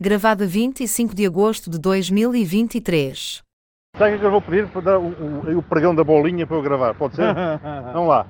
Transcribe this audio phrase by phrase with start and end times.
[0.00, 3.42] gravada 25 de agosto de 2023.
[3.96, 6.56] Sabe o que eu vou pedir para dar o, o, o pregão da bolinha para
[6.56, 6.94] eu gravar?
[6.94, 7.34] Pode ser?
[7.92, 8.26] Vamos lá.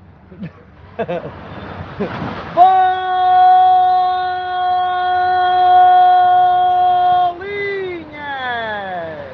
[7.88, 9.26] Bolinha!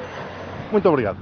[0.71, 1.17] Muito obrigado.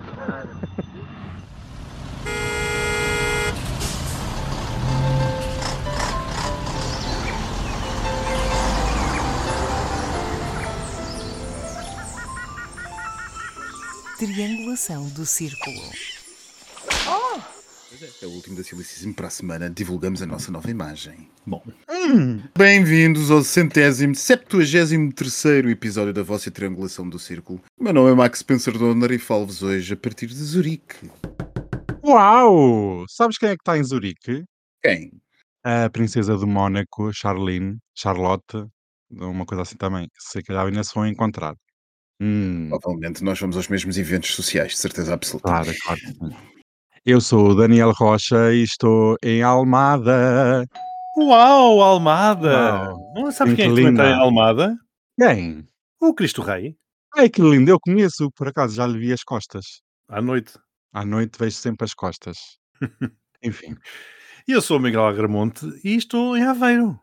[14.25, 15.81] Triangulação do círculo.
[18.21, 19.11] É o último da Season.
[19.11, 21.27] Para a semana divulgamos a nossa nova imagem.
[21.45, 21.61] Bom.
[22.57, 27.61] Bem-vindos ao centésimo, septuagésimo terceiro episódio da vossa triangulação do círculo.
[27.77, 31.11] O meu nome é Max Spencer Donner e falo-vos hoje a partir de Zurique.
[32.01, 33.03] Uau!
[33.09, 34.45] Sabes quem é que está em Zurique?
[34.81, 35.11] Quem?
[35.65, 38.65] A princesa do Mónaco, Charlene, Charlotte,
[39.11, 41.55] uma coisa assim também, que se calhar ainda se vão encontrar.
[42.25, 45.49] Hum, Provavelmente nós vamos aos mesmos eventos sociais, de certeza absoluta.
[45.49, 46.01] claro, claro.
[47.05, 50.65] Eu sou o Daniel Rocha e estou em Almada.
[51.17, 52.87] Uau, Almada!
[52.87, 53.13] Uau.
[53.15, 54.13] Não sabes quem é que em.
[54.13, 54.73] Almada?
[55.19, 55.67] Quem?
[56.01, 56.77] O Cristo Rei.
[57.17, 59.81] Ai, que lindo, eu conheço, por acaso já lhe vi as costas.
[60.07, 60.53] À noite.
[60.93, 62.37] À noite vejo sempre as costas.
[63.43, 63.75] Enfim.
[64.47, 66.97] E eu sou o Miguel Agramonte e estou em Aveiro.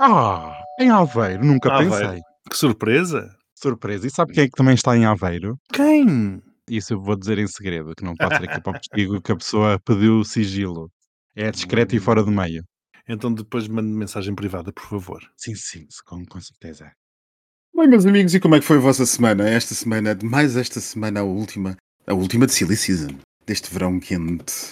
[0.00, 1.90] Ah, em Aveiro, nunca Aveiro.
[1.92, 2.20] pensei.
[2.50, 3.37] Que surpresa!
[3.60, 4.06] Surpresa.
[4.06, 5.58] E sabe quem é que também está em Aveiro?
[5.72, 6.40] Quem?
[6.68, 9.32] Isso eu vou dizer em segredo, que não pode ser aqui para o testigo que
[9.32, 10.90] a pessoa pediu sigilo.
[11.34, 12.62] É discreto e fora do meio.
[13.08, 15.20] Então depois mande mensagem privada, por favor.
[15.36, 16.90] Sim, sim, com, com certeza.
[17.74, 19.48] Bem, meus amigos, e como é que foi a vossa semana?
[19.48, 23.98] Esta semana, de mais esta semana, a última, a última de Silly Season, deste verão
[23.98, 24.70] quente.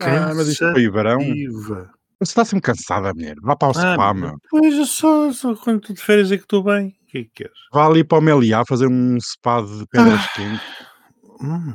[0.00, 1.18] Ah, mas isto foi verão.
[1.20, 3.36] Você está sempre cansada, mulher.
[3.40, 4.38] Vá para o Ah, spa, meu.
[4.50, 6.97] Pois eu só, só quando estou de férias é que estou bem.
[7.08, 7.58] O que é que queres?
[7.72, 10.60] Vá ali para o Meliá fazer um spa de pedras quentes.
[11.40, 11.74] Hum.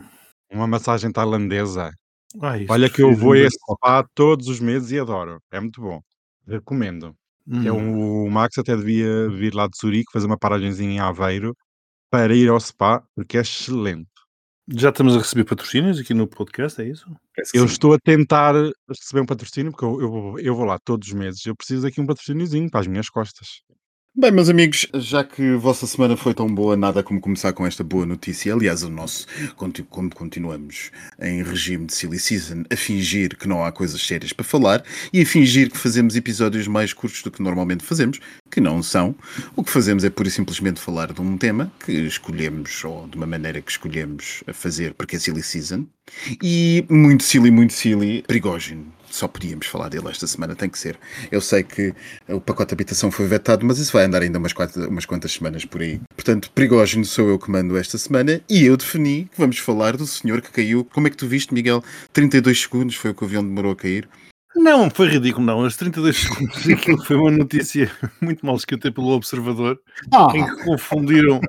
[0.51, 1.91] Uma massagem tailandesa.
[2.39, 5.39] Ai, Olha que eu vou a esse spa todos os meses e adoro.
[5.51, 5.99] É muito bom.
[6.47, 7.15] Recomendo.
[7.47, 7.67] Hum.
[7.67, 11.55] É um- o Max até devia vir lá de Zurique fazer uma paragenzinha em Aveiro
[12.11, 14.07] para ir ao spa, porque é excelente.
[14.71, 17.09] Já estamos a receber patrocínios aqui no podcast, é isso?
[17.53, 17.73] Eu sim.
[17.73, 18.53] estou a tentar
[18.87, 21.43] receber um patrocínio, porque eu, eu, vou- eu vou lá todos os meses.
[21.45, 23.61] Eu preciso aqui um patrocíniozinho para as minhas costas.
[24.15, 27.83] Bem, meus amigos, já que vossa semana foi tão boa, nada como começar com esta
[27.83, 28.53] boa notícia.
[28.53, 29.25] Aliás, o nosso,
[29.89, 34.45] como continuamos em regime de silly season, a fingir que não há coisas sérias para
[34.45, 38.19] falar e a fingir que fazemos episódios mais curtos do que normalmente fazemos,
[38.51, 39.15] que não são.
[39.55, 43.17] O que fazemos é pura e simplesmente falar de um tema que escolhemos, ou de
[43.17, 45.87] uma maneira que escolhemos a fazer, porque é silly season.
[46.39, 48.85] E muito silly, muito silly, Prigogine.
[49.13, 50.97] Só podíamos falar dele esta semana, tem que ser.
[51.31, 51.93] Eu sei que
[52.27, 55.31] o pacote de habitação foi vetado, mas isso vai andar ainda umas, quatro, umas quantas
[55.31, 56.01] semanas por aí.
[56.15, 60.07] Portanto, Prigogine sou eu que mando esta semana e eu defini que vamos falar do
[60.07, 60.83] senhor que caiu.
[60.91, 61.83] Como é que tu viste, Miguel?
[62.11, 64.09] 32 segundos foi o que o avião demorou a cair.
[64.55, 65.59] Não, foi ridículo, não.
[65.59, 67.91] Os 32 segundos, aquilo foi uma notícia
[68.21, 69.79] muito mal escrita pelo Observador,
[70.35, 71.41] em que confundiram,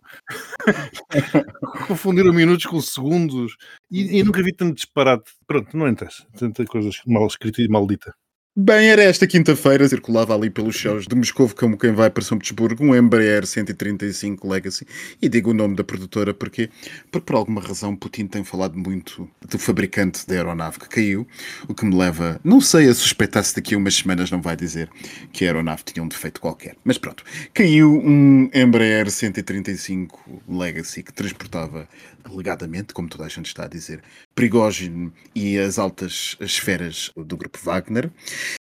[1.86, 3.56] confundiram minutos com segundos
[3.90, 5.30] e, e nunca vi tanto disparate.
[5.46, 6.26] Pronto, não interessa.
[6.36, 8.14] Tanta coisa mal escrita e maldita.
[8.56, 12.38] Bem, era esta quinta-feira, circulava ali pelos céus de Moscou como quem vai para São
[12.38, 14.86] Petersburgo, um Embraer 135 Legacy.
[15.20, 16.70] E digo o nome da produtora porque,
[17.10, 21.26] porque por alguma razão Putin tem falado muito do fabricante da aeronave que caiu,
[21.66, 24.54] o que me leva, não sei, a suspeitar se daqui a umas semanas não vai
[24.54, 24.88] dizer
[25.32, 26.76] que a aeronave tinha um defeito qualquer.
[26.84, 31.88] Mas pronto, caiu um Embraer 135 Legacy que transportava
[32.24, 34.02] alegadamente, como toda a gente está a dizer,
[34.34, 38.10] Prigogine e as altas esferas do grupo Wagner.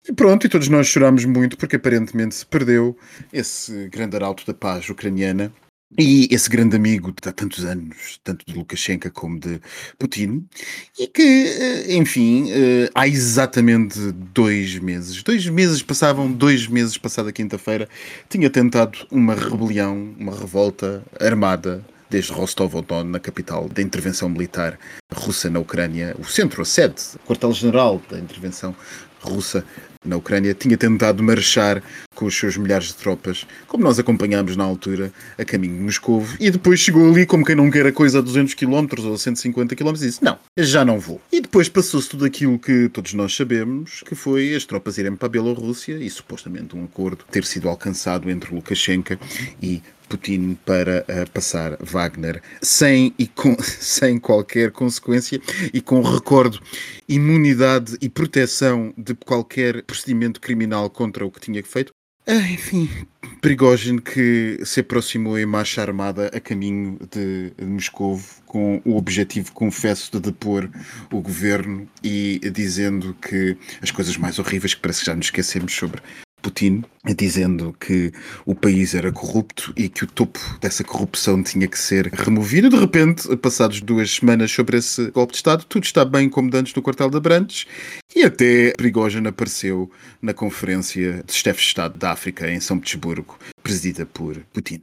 [0.08, 2.98] E pronto, e todos nós chorámos muito porque aparentemente se perdeu
[3.32, 5.52] esse grande arauto da paz ucraniana
[5.98, 9.60] e esse grande amigo de há tantos anos, tanto de Lukashenko como de
[9.98, 10.46] Putin,
[11.00, 17.32] e que, eh, enfim, eh, há exatamente dois meses, dois meses passavam, dois meses passada
[17.32, 17.90] quinta-feira,
[18.30, 24.78] tinha tentado uma rebelião, uma revolta armada desde Rostov-on-Don, na capital da intervenção militar
[25.14, 28.76] russa na Ucrânia, o centro, a sede, o quartel-general da intervenção
[29.22, 29.64] russa
[30.04, 31.84] na Ucrânia, tinha tentado marchar
[32.16, 36.26] com os seus milhares de tropas, como nós acompanhámos na altura, a caminho de Moscou,
[36.40, 39.76] e depois chegou ali como quem não quer a coisa a 200 km ou 150
[39.76, 41.22] km e disse, não, já não vou.
[41.32, 45.26] E depois passou-se tudo aquilo que todos nós sabemos, que foi as tropas irem para
[45.26, 49.18] a Bielorrússia e supostamente um acordo ter sido alcançado entre Lukashenko
[49.62, 55.40] e Putin para uh, passar Wagner sem, e com, sem qualquer consequência
[55.74, 56.60] e com recordo,
[57.08, 61.94] imunidade e proteção de qualquer procedimento criminal contra o que tinha feito,
[62.28, 62.90] Ah, enfim,
[63.42, 69.52] Prigogine que se aproximou em marcha armada a caminho de, de Moscou com o objetivo,
[69.54, 70.70] confesso, de depor
[71.12, 75.74] o governo e dizendo que as coisas mais horríveis que parece que já nos esquecemos
[75.74, 76.02] sobre
[76.42, 76.84] Putin,
[77.14, 78.12] dizendo que
[78.46, 82.70] o país era corrupto e que o topo dessa corrupção tinha que ser removido.
[82.70, 86.74] De repente, passados duas semanas sobre esse golpe de Estado, tudo está bem como antes
[86.74, 87.66] no quartel de Abrantes
[88.16, 89.90] e até Prigozhin apareceu
[90.22, 94.82] na conferência de chefes de Estado da África em São Petersburgo, presidida por Putin.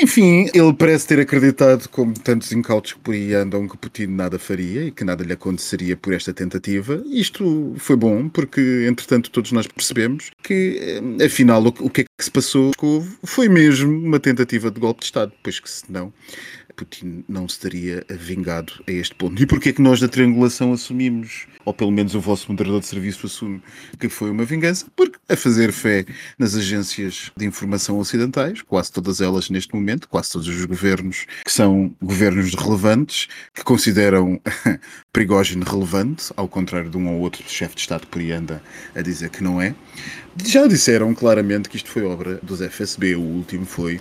[0.00, 4.38] Enfim, ele parece ter acreditado, como tantos incautos que por aí andam, que Putin nada
[4.38, 7.02] faria e que nada lhe aconteceria por esta tentativa.
[7.06, 12.24] Isto foi bom, porque, entretanto, todos nós percebemos que, eh, afinal, o que é que
[12.24, 12.72] se passou
[13.24, 16.12] foi mesmo uma tentativa de golpe de Estado, pois que senão
[16.72, 19.40] Putin não se teria vingado a este ponto.
[19.40, 22.86] E porquê é que nós da triangulação assumimos, ou pelo menos o vosso moderador de
[22.86, 23.62] serviço assume,
[23.98, 24.86] que foi uma vingança?
[24.96, 26.04] Porque a fazer fé
[26.38, 31.52] nas agências de informação ocidentais, quase todas elas neste momento, quase todos os governos que
[31.52, 34.40] são governos relevantes, que consideram
[35.12, 38.62] Prigogine relevante, ao contrário de um ou outro chefe de Estado por aí anda
[38.94, 39.74] a dizer que não é,
[40.44, 43.16] já disseram claramente que isto foi obra dos FSB.
[43.16, 44.00] O último foi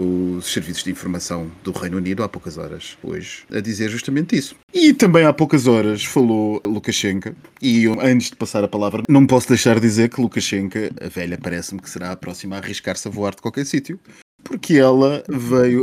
[0.00, 4.56] os serviços de informação do Reino Unido há poucas horas, hoje, a dizer justamente isso.
[4.72, 9.26] E também há poucas horas falou Lukashenko, e eu, antes de passar a palavra, não
[9.26, 13.06] posso deixar de dizer que Lukashenko, a velha, parece-me que será a próxima a arriscar-se
[13.06, 14.00] a voar de qualquer sítio.
[14.42, 15.82] Porque ela veio,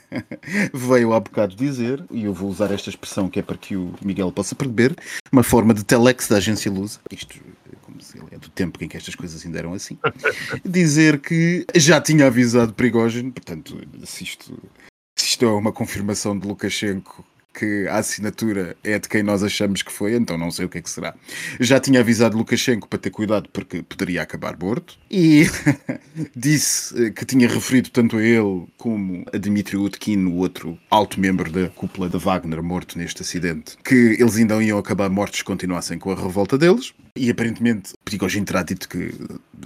[0.74, 3.94] veio há bocado dizer, e eu vou usar esta expressão que é para que o
[4.04, 4.94] Miguel possa perceber,
[5.32, 7.40] uma forma de telex da agência Lusa, isto
[8.30, 9.98] é do tempo em que estas coisas ainda eram assim,
[10.64, 14.58] dizer que já tinha avisado Prigogine, portanto, se isto,
[15.16, 19.82] se isto é uma confirmação de Lukashenko que a assinatura é de quem nós achamos
[19.82, 21.14] que foi, então não sei o que é que será.
[21.60, 25.46] Já tinha avisado Lukashenko para ter cuidado porque poderia acabar morto e
[26.34, 31.50] disse que tinha referido tanto a ele como a Dmitry Utkin, o outro alto membro
[31.50, 35.98] da cúpula de Wagner, morto neste acidente, que eles ainda iam acabar mortos se continuassem
[35.98, 36.94] com a revolta deles.
[37.14, 39.12] E aparentemente Prigogine terá dito que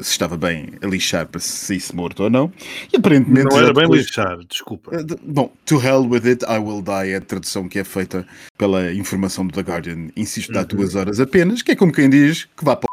[0.03, 2.53] se estava bem a lixar para se saísse morto ou não.
[2.93, 3.49] E aparentemente.
[3.49, 3.89] Não era depois...
[3.89, 4.97] bem lixar, desculpa.
[4.97, 8.27] Eh, bom, to hell with it, I will die é a tradução que é feita
[8.59, 10.09] pela informação do The Guardian.
[10.17, 10.67] Insisto, dá uhum.
[10.67, 12.89] duas horas apenas, que é como quem diz que vá para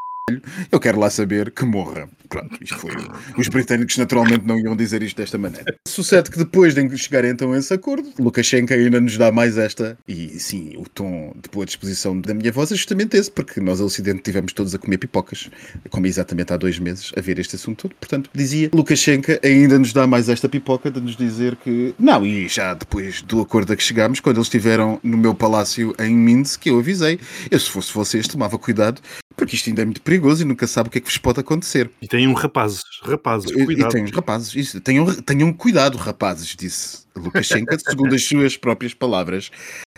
[0.72, 2.08] eu quero lá saber que morra.
[2.30, 2.92] Pronto, isto foi.
[3.38, 5.76] Os britânicos naturalmente não iam dizer isto desta maneira.
[5.88, 9.98] Sucede que depois de chegar então a esse acordo, Lukashenko ainda nos dá mais esta.
[10.08, 13.80] E sim, o tom de boa disposição da minha voz é justamente esse, porque nós
[13.82, 15.50] a Ocidente tivemos todos a comer pipocas,
[15.90, 17.96] como exatamente há dois meses, a ver este assunto todo.
[18.00, 21.94] Portanto, dizia Lukashenko ainda nos dá mais esta pipoca de nos dizer que.
[22.00, 25.94] Não, e já depois do acordo a que chegámos, quando eles estiveram no meu palácio
[26.00, 27.20] em Minsk, eu avisei.
[27.52, 29.02] Eu, se fosse vocês, tomava cuidado,
[29.44, 31.40] porque isto ainda é muito perigoso e nunca sabe o que é que vos pode
[31.40, 31.92] acontecer.
[32.02, 33.72] E tenham rapazes, rapazes, cuidado.
[33.72, 38.94] E, e tenham rapazes, isso, tenham, tenham cuidado, rapazes, disse Lukashenko, segundo as suas próprias
[38.94, 39.52] palavras,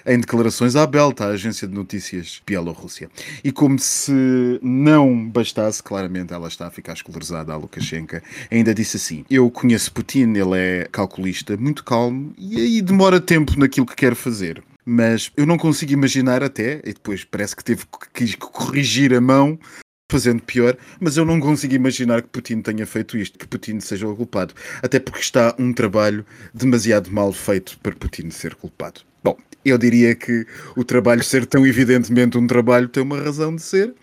[0.04, 3.10] em declarações à Belta, a agência de notícias Bielorrússia.
[3.44, 8.20] E como se não bastasse, claramente ela está a ficar escolarizada a Lukashenko,
[8.50, 13.58] ainda disse assim: Eu conheço Putin, ele é calculista, muito calmo e aí demora tempo
[13.60, 17.86] naquilo que quer fazer mas eu não consigo imaginar até, e depois parece que teve
[18.14, 19.60] que corrigir a mão
[20.12, 24.08] fazendo pior, mas eu não consigo imaginar que Putin tenha feito isto, que Putin seja
[24.08, 29.02] o culpado, até porque está um trabalho demasiado mal feito para Putin ser culpado.
[29.24, 30.46] Bom, eu diria que
[30.78, 33.96] o trabalho ser tão evidentemente um trabalho tem uma razão de ser,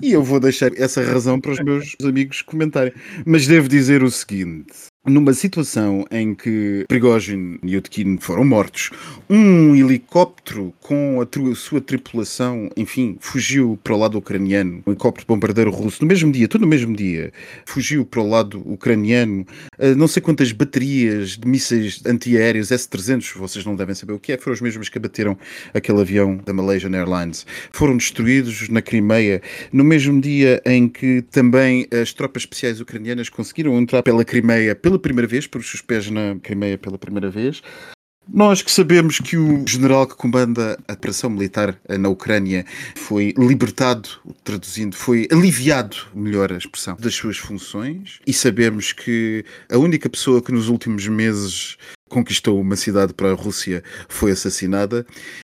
[0.00, 2.92] e eu vou deixar essa razão para os meus amigos comentarem.
[3.24, 8.90] Mas devo dizer o seguinte: numa situação em que Prigozhin e Yudkin foram mortos,
[9.28, 15.72] um helicóptero com a sua tripulação, enfim, fugiu para o lado ucraniano, um helicóptero bombardeiro
[15.72, 17.32] russo, no mesmo dia, tudo no mesmo dia,
[17.64, 19.44] fugiu para o lado ucraniano,
[19.76, 24.30] uh, não sei quantas baterias de mísseis antiaéreos S-300, vocês não devem saber o que
[24.30, 25.36] é, foram os mesmos que abateram
[25.74, 29.42] aquele avião da Malaysian Airlines, foram destruídos na Crimeia,
[29.72, 34.98] no mesmo dia em que também as tropas especiais ucranianas conseguiram entrar pela Crimeia, pela
[34.98, 37.62] primeira vez, por os pés na Crimeia pela primeira vez.
[38.28, 44.08] Nós que sabemos que o general que comanda a operação militar na Ucrânia foi libertado,
[44.44, 50.40] traduzindo, foi aliviado, melhor a expressão, das suas funções, e sabemos que a única pessoa
[50.40, 51.76] que nos últimos meses
[52.08, 55.04] conquistou uma cidade para a Rússia foi assassinada.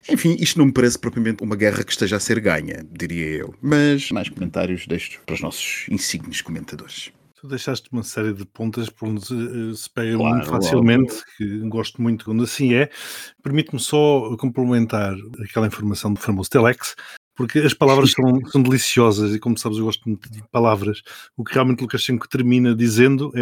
[0.10, 3.54] Enfim, isto não me parece propriamente uma guerra que esteja a ser ganha, diria eu.
[3.62, 7.12] Mas mais comentários deixo para os nossos insignes comentadores.
[7.42, 11.26] Tu deixaste uma série de pontas por onde eh, se pega claro, muito facilmente, óbvio.
[11.38, 12.88] que gosto muito quando assim é.
[13.42, 16.96] Permite-me só complementar aquela informação do famoso Telex,
[17.34, 21.02] porque as palavras são, são deliciosas e, como sabes, eu gosto muito de palavras.
[21.36, 23.42] O que realmente Lukashenko termina dizendo é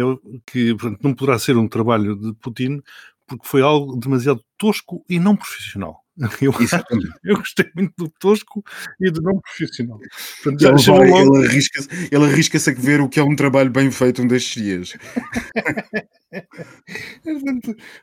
[0.50, 2.80] que portanto, não poderá ser um trabalho de Putin
[3.26, 6.02] porque foi algo demasiado tosco e não profissional.
[6.40, 6.52] Eu,
[7.24, 8.62] eu, gostei muito do tosco
[9.00, 9.98] e do não profissional.
[10.42, 11.36] Portanto, ele, vai, logo...
[11.36, 14.92] ele arrisca-se arrisca a ver o que é um trabalho bem feito um destes dias.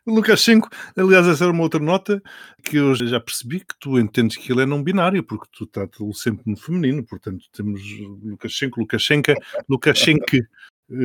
[0.06, 2.22] Lukashenko, aliás, essa era uma outra nota
[2.64, 6.14] que eu já percebi que tu entendes que ele é não binário, porque tu tratas-lo
[6.14, 7.82] sempre no feminino, portanto temos
[8.24, 9.36] Lukashenko, Lukashenka,
[9.70, 10.26] Lukashenko,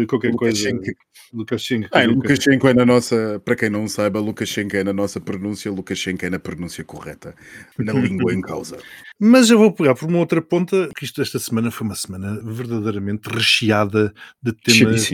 [0.06, 0.78] qualquer Lukashenko.
[0.78, 0.94] coisa.
[1.32, 1.88] Lukashenko.
[1.92, 6.26] Ah, Lukashenko é na nossa, para quem não saiba, Lukashenko é na nossa pronúncia, Lukashenko
[6.26, 7.34] é na pronúncia correta,
[7.78, 8.78] na língua em causa.
[9.18, 12.40] Mas eu vou pegar por uma outra ponta, que isto esta semana foi uma semana
[12.44, 14.12] verdadeiramente recheada
[14.42, 15.10] de temas,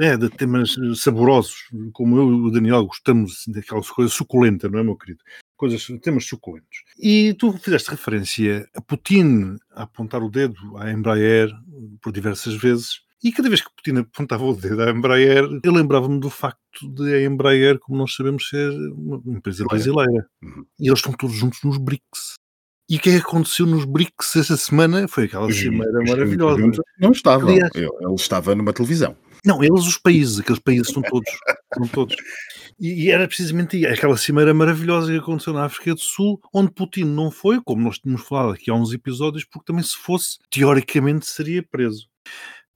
[0.00, 4.78] é, de temas saborosos, como eu e o Daniel gostamos assim, daquelas coisas suculentas, não
[4.78, 5.20] é, meu querido?
[5.56, 6.84] coisas, temas suculentos.
[6.98, 11.50] E tu fizeste referência a Putin a apontar o dedo à Embraer
[12.02, 16.20] por diversas vezes, e cada vez que Putin apontava o dedo à Embraer, eu lembrava-me
[16.20, 16.60] do facto
[16.94, 20.26] de a Embraer, como nós sabemos, ser uma empresa brasileira.
[20.42, 20.66] Uhum.
[20.78, 22.34] E eles estão todos juntos nos BRICS.
[22.90, 25.08] E o que é aconteceu nos BRICS esta semana?
[25.08, 26.82] Foi aquela cimeira maravilhosa.
[27.00, 29.16] Não estava, Aliás, ele estava numa televisão.
[29.42, 31.30] Não, eles, os países, aqueles países são todos.
[31.74, 32.16] são todos.
[32.78, 37.04] E, e, era precisamente aquela cimeira maravilhosa que aconteceu na África do Sul, onde Putin
[37.04, 41.26] não foi, como nós tínhamos falado aqui há uns episódios, porque também se fosse, teoricamente
[41.26, 42.06] seria preso.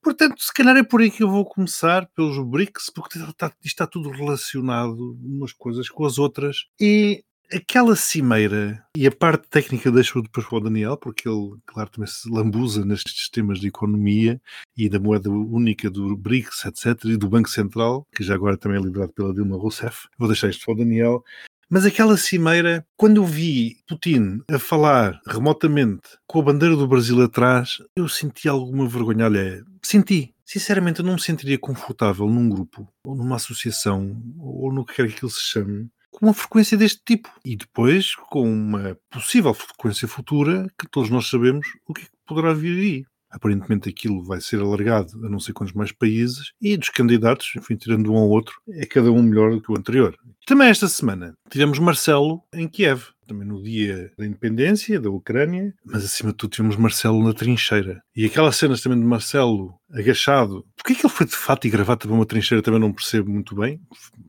[0.08, 3.86] Portanto, se calhar é por aí que eu vou começar, pelos BRICS, porque está, está
[3.86, 6.64] tudo relacionado umas coisas com as outras.
[6.80, 7.22] E
[7.52, 12.08] aquela cimeira, e a parte técnica deixo depois para o Daniel, porque ele, claro, também
[12.08, 14.40] se lambuza nestes temas de economia
[14.74, 18.78] e da moeda única do BRICS, etc., e do Banco Central, que já agora também
[18.78, 20.08] é liderado pela Dilma Rousseff.
[20.18, 21.22] Vou deixar isto para o Daniel.
[21.70, 27.22] Mas aquela cimeira, quando eu vi Putin a falar remotamente com a bandeira do Brasil
[27.22, 29.62] atrás, eu senti alguma vergonha alheia.
[29.82, 30.34] Senti.
[30.46, 35.08] Sinceramente, eu não me sentiria confortável num grupo, ou numa associação, ou no que quer
[35.08, 37.30] que aquilo se chame, com uma frequência deste tipo.
[37.44, 42.10] E depois com uma possível frequência futura que todos nós sabemos o que, é que
[42.26, 43.04] poderá vir aí.
[43.30, 47.76] Aparentemente aquilo vai ser alargado a não sei quantos mais países e dos candidatos, enfim,
[47.76, 50.16] tirando um ao outro, é cada um melhor do que o anterior.
[50.47, 56.04] Também esta semana tivemos Marcelo em Kiev, também no dia da independência da Ucrânia, mas
[56.04, 58.02] acima de tudo tivemos Marcelo na trincheira.
[58.16, 60.64] E aquelas cenas também de Marcelo agachado.
[60.76, 63.54] Porquê que ele foi de fato e gravata para uma trincheira também não percebo muito
[63.54, 63.80] bem.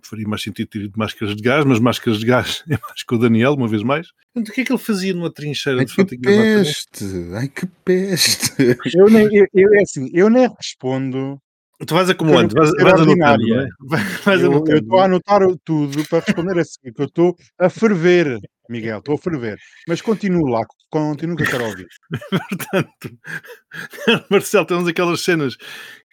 [0.03, 3.03] Faria mais sentido ter ido de máscaras de gás, mas máscaras de gás é mais
[3.03, 4.07] que o Daniel, uma vez mais.
[4.35, 6.63] Então, o que é que ele fazia numa trincheira Ai, de fato e gravata?
[6.63, 7.05] Peste.
[7.33, 8.51] Ai que peste!
[8.95, 11.39] Eu nem, eu, eu, é assim, eu nem respondo
[11.85, 13.69] Tu vais acumulando, vais, vais anotando, não é?
[14.25, 18.37] Vais eu estou a anotar tudo para responder a seguir, que eu estou a ferver,
[18.69, 19.57] Miguel, estou a ferver.
[19.87, 21.87] Mas continuo lá, continuo que eu quero ouvir.
[22.29, 23.19] Portanto,
[24.29, 25.57] Marcelo, temos aquelas cenas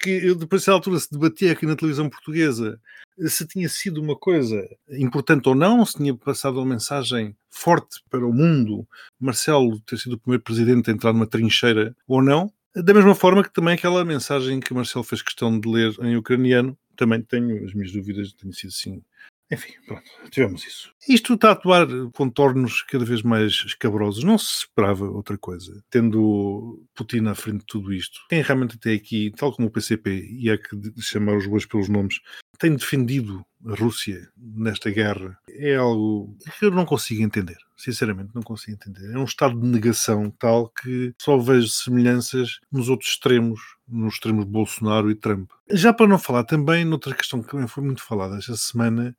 [0.00, 2.80] que eu, depois dessa altura se debatia aqui na televisão portuguesa
[3.28, 8.26] se tinha sido uma coisa importante ou não, se tinha passado uma mensagem forte para
[8.26, 8.86] o mundo,
[9.18, 13.42] Marcelo ter sido o primeiro presidente a entrar numa trincheira ou não, da mesma forma
[13.42, 17.72] que também aquela mensagem que Marcelo fez questão de ler em ucraniano, também tenho as
[17.72, 19.02] minhas dúvidas, tenho sido assim.
[19.50, 20.92] Enfim, pronto, tivemos isso.
[21.08, 24.24] Isto está a atuar contornos cada vez mais escabrosos.
[24.24, 25.84] Não se esperava outra coisa.
[25.88, 30.26] Tendo Putin à frente de tudo isto, quem realmente até aqui, tal como o PCP,
[30.28, 30.68] e há que
[31.00, 32.20] chamar os bois pelos nomes,
[32.58, 37.56] tem defendido a Rússia nesta guerra é algo que eu não consigo entender.
[37.76, 39.12] Sinceramente, não consigo entender.
[39.12, 44.44] É um estado de negação tal que só vejo semelhanças nos outros extremos, nos extremos
[44.44, 45.50] Bolsonaro e Trump.
[45.70, 49.16] Já para não falar também noutra questão que também foi muito falada esta semana,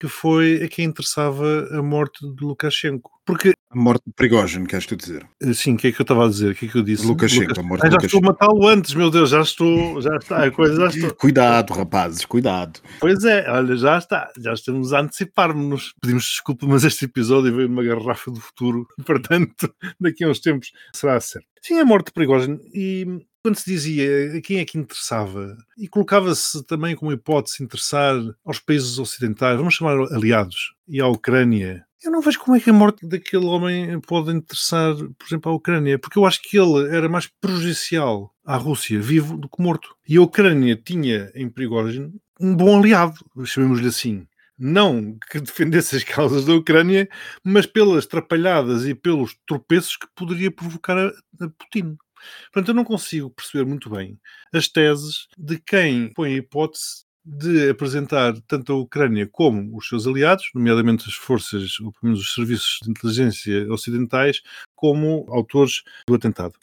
[0.00, 3.10] que foi a quem interessava a morte de Lukashenko.
[3.30, 5.24] Porque a morte de Prigogine, queres tu dizer?
[5.40, 6.50] Eh, sim, o que é que eu estava a dizer?
[6.50, 7.06] O que é que eu disse?
[7.06, 10.44] Lukashenko, a morte ah, já estou a matá-lo antes, meu Deus, já estou, já está,
[10.44, 11.14] a coisa já estou.
[11.14, 12.80] Cuidado, rapazes, cuidado.
[12.98, 15.94] Pois é, olha, já está, já estamos a antecipar-nos.
[16.00, 20.72] Pedimos desculpa, mas este episódio veio numa garrafa do futuro, portanto, daqui a uns tempos
[20.92, 21.46] será certo.
[21.62, 23.06] Sim, a morte de Prigogine e
[23.42, 28.58] quando se dizia a quem é que interessava, e colocava-se também como hipótese interessar aos
[28.58, 32.72] países ocidentais, vamos chamar aliados, e à Ucrânia, eu não vejo como é que a
[32.72, 37.08] morte daquele homem pode interessar, por exemplo, à Ucrânia, porque eu acho que ele era
[37.08, 39.94] mais prejudicial à Rússia, vivo, do que morto.
[40.08, 43.14] E a Ucrânia tinha em Prigogine um bom aliado,
[43.44, 44.26] chamemos-lhe assim.
[44.58, 47.08] Não que defendesse as causas da Ucrânia,
[47.44, 51.08] mas pelas trapalhadas e pelos tropeços que poderia provocar a,
[51.44, 51.96] a Putin.
[52.52, 54.18] Portanto, eu não consigo perceber muito bem
[54.52, 60.06] as teses de quem põe a hipótese de apresentar tanto a Ucrânia como os seus
[60.06, 64.40] aliados, nomeadamente as forças, ou pelo menos os serviços de inteligência ocidentais,
[64.74, 66.54] como autores do atentado.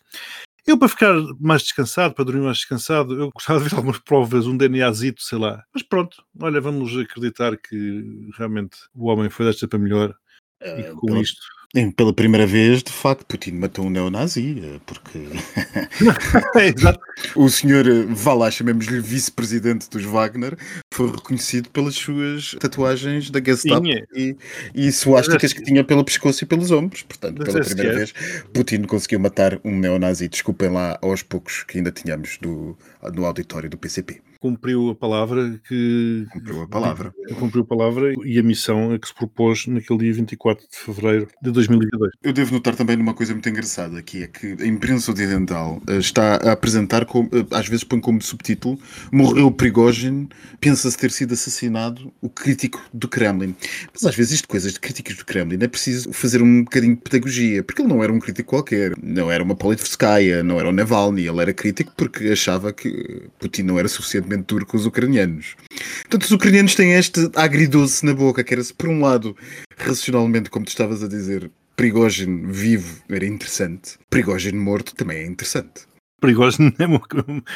[0.66, 4.48] Eu, para ficar mais descansado, para dormir mais descansado, eu gostava de ver algumas provas,
[4.48, 5.64] um DNAzito, sei lá.
[5.74, 10.14] Mas pronto, olha, vamos acreditar que realmente o homem foi desta para melhor
[10.62, 11.42] e que com isto.
[11.76, 15.20] Sim, Pela primeira vez, de facto, Putin matou um neonazi, eh, porque
[16.56, 16.74] É,
[17.36, 20.58] o senhor, eh, vá lá, chamemos-lhe vice-presidente dos Wagner,
[20.94, 24.08] foi reconhecido pelas suas tatuagens da Gestapo Tinha.
[24.16, 24.38] e,
[24.74, 27.04] e suásticas que tinha pelo pescoço e pelos ombros.
[27.04, 28.14] Portanto, pela é primeira vez,
[28.54, 30.30] Putin conseguiu matar um neonazi.
[30.30, 32.78] Desculpem lá aos poucos que ainda tínhamos do,
[33.14, 34.22] no auditório do PCP.
[34.40, 36.26] Cumpriu a palavra que.
[36.32, 37.14] Cumpriu a palavra.
[37.40, 41.28] Cumpriu a palavra e a missão a que se propôs naquele dia 24 de fevereiro
[41.42, 42.12] de 2022.
[42.24, 45.98] Eu devo notar também numa coisa muito engraçada, que é que a imprensa ocidental eh,
[45.98, 48.80] está a apresentar, como, eh, às vezes põe como subtítulo,
[49.12, 50.30] morreu Prigozhin,
[50.60, 53.56] pensa-se ter sido assassinado o crítico do Kremlin.
[53.94, 57.02] Mas às vezes isto, coisas de críticos do Kremlin, é preciso fazer um bocadinho de
[57.02, 60.72] pedagogia, porque ele não era um crítico qualquer, não era uma Politkovskaya, não era o
[60.72, 65.56] Navalny, ele era crítico porque achava que Putin não era suficientemente duro com os ucranianos.
[66.02, 69.36] Portanto, os ucranianos têm este agridoce na boca, que era-se, por um lado,
[69.78, 73.98] racionalmente, como tu estavas a dizer, Prigozhin vivo era interessante.
[74.10, 75.88] Prigozhin morto também é interessante.
[76.20, 77.00] Perigoso é uma,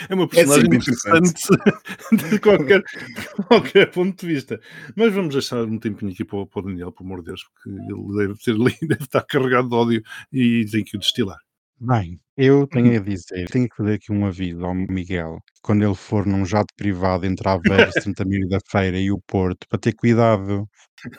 [0.08, 4.62] é uma personagem sempre interessante de qualquer, de qualquer ponto de vista.
[4.96, 7.44] Mas vamos deixar um tempinho aqui para, o- para o Daniel, por amor de Deus,
[7.44, 8.54] porque ele deve, ter,
[8.88, 11.40] deve estar carregado de ódio e tem que o destilar.
[11.84, 15.96] Bem, eu tenho a dizer, tenho que fazer aqui um aviso ao Miguel, quando ele
[15.96, 19.94] for num jato privado entre Aveiro, Santa Maria da Feira e o Porto, para ter
[19.96, 20.70] cuidado,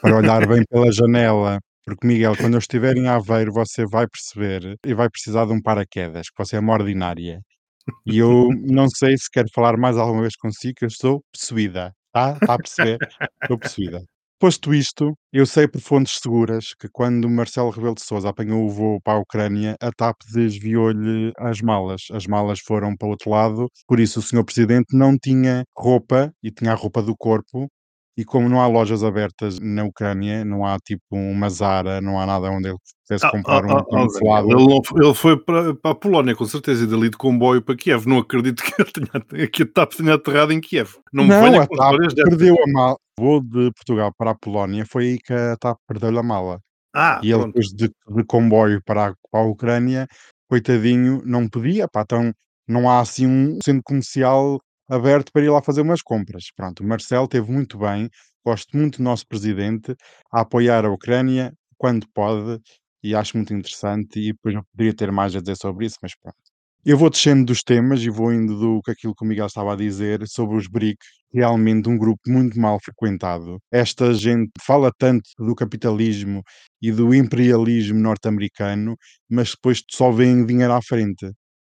[0.00, 4.76] para olhar bem pela janela, porque Miguel, quando eu estiver em Aveiro, você vai perceber
[4.86, 7.40] e vai precisar de um paraquedas, que você é uma ordinária.
[8.06, 11.92] E eu não sei se quero falar mais alguma vez consigo, que eu estou possuída,
[12.12, 12.38] tá?
[12.40, 13.00] Está a perceber?
[13.42, 14.00] Estou possuída.
[14.42, 18.68] Posto isto, eu sei por fontes seguras que quando Marcelo Rebelo de Sousa apanhou o
[18.68, 22.08] voo para a Ucrânia, a TAP desviou-lhe as malas.
[22.10, 26.32] As malas foram para o outro lado, por isso o senhor Presidente não tinha roupa
[26.42, 27.68] e tinha a roupa do corpo.
[28.16, 32.26] E como não há lojas abertas na Ucrânia, não há tipo uma Zara, não há
[32.26, 32.76] nada onde ele
[33.08, 34.50] pudesse comprar um camuflado.
[34.50, 37.62] ele, não foi- ele foi para, para a Polónia, com certeza, e dali de comboio
[37.62, 38.06] para Kiev.
[38.06, 40.90] Não acredito que, ele tenha, que a TAP tenha aterrado em Kiev.
[41.12, 42.28] Não, me Não, venha a com TAP histórias dessas.
[42.30, 42.96] perdeu a mala.
[43.18, 46.60] Voo de Portugal para a Polónia foi aí que a TAP perdeu-lhe a mala.
[46.94, 47.46] Ah, E ele pronto.
[47.54, 50.06] depois de, de comboio para a, para a Ucrânia,
[50.50, 52.30] coitadinho, não podia, pá, então
[52.68, 56.44] não há assim um centro comercial aberto para ir lá fazer umas compras.
[56.56, 58.08] Pronto, o Marcelo teve muito bem,
[58.44, 59.94] gosto muito do nosso presidente,
[60.32, 62.60] a apoiar a Ucrânia quando pode,
[63.02, 66.14] e acho muito interessante, e depois não poderia ter mais a dizer sobre isso, mas
[66.16, 66.36] pronto.
[66.84, 69.72] Eu vou descendo dos temas e vou indo do que aquilo que o Miguel estava
[69.72, 70.98] a dizer sobre os BRIC,
[71.32, 73.58] realmente um grupo muito mal frequentado.
[73.70, 76.42] Esta gente fala tanto do capitalismo
[76.80, 78.96] e do imperialismo norte-americano,
[79.30, 81.30] mas depois só vêem dinheiro à frente.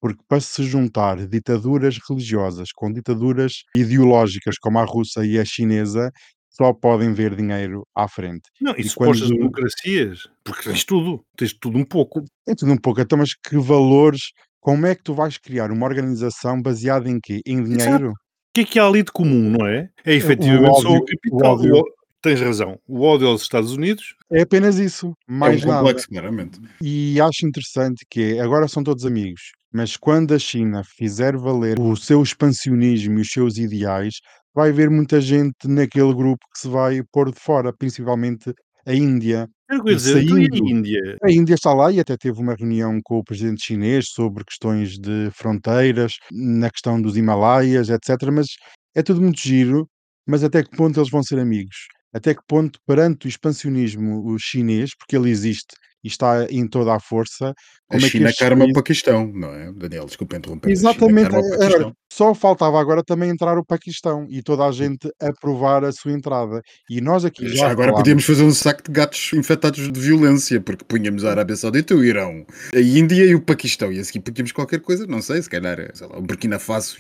[0.03, 6.11] Porque para se juntar ditaduras religiosas com ditaduras ideológicas como a russa e a chinesa,
[6.49, 8.41] só podem ver dinheiro à frente.
[8.59, 12.21] Não, e, E supostas quando- democracias, porque tens tudo, tens tudo um pouco.
[12.45, 12.99] É tudo um pouco.
[12.99, 14.31] Então, mas que valores?
[14.59, 17.39] Como é que tu vais criar uma organização baseada em quê?
[17.45, 18.09] Em dinheiro?
[18.11, 18.13] O
[18.53, 19.87] que é que há ali de comum, não é?
[20.05, 21.55] É efetivamente só o ódio- capital.
[21.55, 21.75] o ódio.
[21.75, 21.83] O ó-
[22.21, 22.77] Tens razão.
[22.87, 25.13] O ódio aos Estados Unidos, É apenas isso.
[25.27, 25.79] Mais é um nada.
[25.81, 26.57] complexo, claramente.
[26.81, 29.41] E acho interessante que é, agora são todos amigos,
[29.73, 34.15] mas quando a China fizer valer o seu expansionismo e os seus ideais,
[34.53, 38.53] vai haver muita gente naquele grupo que se vai pôr de fora, principalmente
[38.85, 39.49] a Índia.
[39.71, 41.17] E e a saindo- Índia?
[41.23, 44.99] A Índia está lá e até teve uma reunião com o presidente chinês sobre questões
[44.99, 48.09] de fronteiras, na questão dos Himalaias, etc.
[48.31, 48.47] Mas
[48.95, 49.87] é tudo muito giro,
[50.27, 51.75] mas até que ponto eles vão ser amigos?
[52.13, 56.99] Até que ponto, perante o expansionismo chinês, porque ele existe e está em toda a
[56.99, 57.53] força, A
[57.87, 59.71] como é que China estes karma países- Paquistão, não é?
[59.71, 60.69] Daniel, desculpa interromper.
[60.71, 64.71] Exatamente, A China karma era- só faltava agora também entrar o Paquistão e toda a
[64.71, 66.61] gente aprovar a sua entrada.
[66.89, 69.99] E nós aqui já, Já agora falámos- podíamos fazer um saco de gatos infectados de
[69.99, 73.91] violência, porque punhamos a Arábia Saudita, o Irão, a Índia e o Paquistão.
[73.91, 76.97] E a seguir podíamos qualquer coisa, não sei, se calhar, sei lá, o Burkina Faso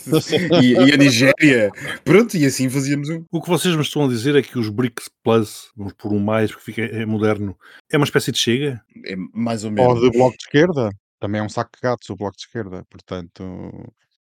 [0.63, 1.69] e, e a Nigéria.
[2.03, 3.23] Pronto, e assim fazíamos um.
[3.31, 6.19] O que vocês me estão a dizer é que os BRICS Plus, vamos por um
[6.19, 7.55] mais, porque fica, é moderno,
[7.91, 8.81] é uma espécie de chega?
[9.05, 10.01] É mais ou Ou menos.
[10.01, 13.43] de bloco de esquerda, também é um saco de gatos o bloco de esquerda, portanto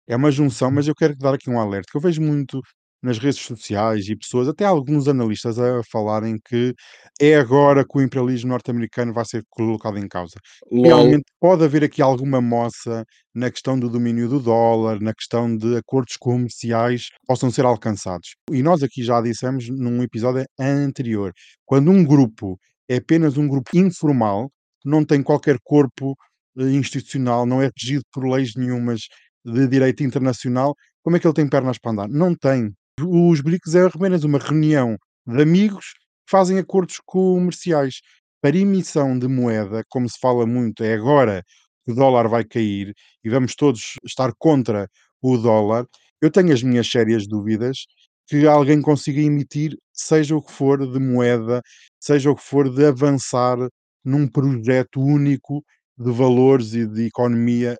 [0.08, 2.60] é uma junção, mas eu quero dar aqui um alerta, que eu vejo muito
[3.02, 6.74] nas redes sociais e pessoas, até alguns analistas a falarem que
[7.20, 10.34] é agora que o imperialismo norte-americano vai ser colocado em causa.
[10.72, 10.84] LOL.
[10.86, 15.76] Realmente pode haver aqui alguma moça na questão do domínio do dólar, na questão de
[15.76, 18.34] acordos comerciais que possam ser alcançados.
[18.50, 21.32] E nós aqui já dissemos num episódio anterior,
[21.64, 24.50] quando um grupo é apenas um grupo informal,
[24.84, 26.16] não tem qualquer corpo
[26.58, 29.02] eh, institucional, não é regido por leis nenhumas
[29.44, 32.08] de direito internacional, como é que ele tem pernas para andar?
[32.08, 32.74] Não tem.
[33.00, 34.96] Os BRICS é apenas uma reunião
[35.26, 35.92] de amigos
[36.26, 38.00] que fazem acordos comerciais.
[38.42, 41.44] Para emissão de moeda, como se fala muito, é agora
[41.84, 42.92] que o dólar vai cair
[43.24, 44.88] e vamos todos estar contra
[45.22, 45.86] o dólar.
[46.20, 47.86] Eu tenho as minhas sérias dúvidas
[48.28, 51.62] que alguém consiga emitir, seja o que for de moeda,
[52.00, 53.56] seja o que for de avançar
[54.04, 55.64] num projeto único
[55.98, 57.76] de valores e de economia.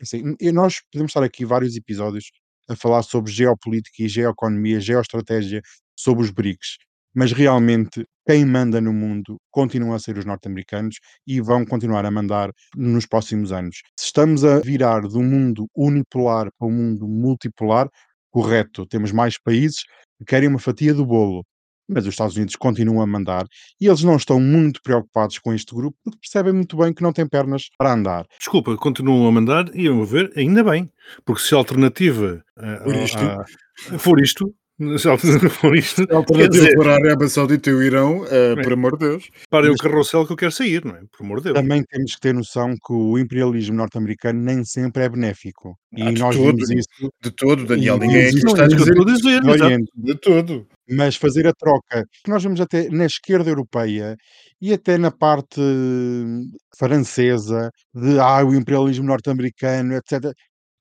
[0.00, 2.30] Assim, e nós podemos estar aqui vários episódios
[2.68, 5.60] a falar sobre geopolítica e geoeconomia, geoestratégia,
[5.96, 6.78] sobre os BRICS.
[7.14, 12.10] Mas realmente quem manda no mundo continuam a ser os norte-americanos e vão continuar a
[12.10, 13.78] mandar nos próximos anos.
[13.98, 17.88] Se estamos a virar do mundo unipolar para um mundo multipolar,
[18.30, 19.84] correto, temos mais países
[20.18, 21.44] que querem uma fatia do bolo.
[21.92, 23.46] Mas os Estados Unidos continuam a mandar
[23.80, 27.12] e eles não estão muito preocupados com este grupo porque percebem muito bem que não
[27.12, 28.26] têm pernas para andar.
[28.38, 30.88] Desculpa, continuam a mandar e a meu ver, ainda bem,
[31.24, 34.54] porque se a alternativa uh, for isto,
[35.10, 38.62] alternativa for isto, A alternativa dizer, para a Arábia Saudita e o Irão, Bem.
[38.64, 39.30] por amor de Deus.
[39.50, 41.00] parem o carrossel que eu quero sair, não é?
[41.16, 41.54] Por amor de Deus.
[41.56, 45.76] Também temos que ter noção que o imperialismo norte-americano nem sempre é benéfico.
[45.96, 46.46] E Ah, de nós todo.
[46.56, 47.96] vimos isso De todo, Daniel.
[47.96, 49.64] E Ninguém existe- está a é dizer dizer, no exato.
[49.64, 49.90] Oriente.
[49.96, 50.66] de todo.
[50.92, 54.16] Mas fazer a troca, que nós vemos até na esquerda europeia
[54.60, 56.42] e até na parte hum,
[56.76, 60.32] francesa de ah, o imperialismo norte-americano, etc.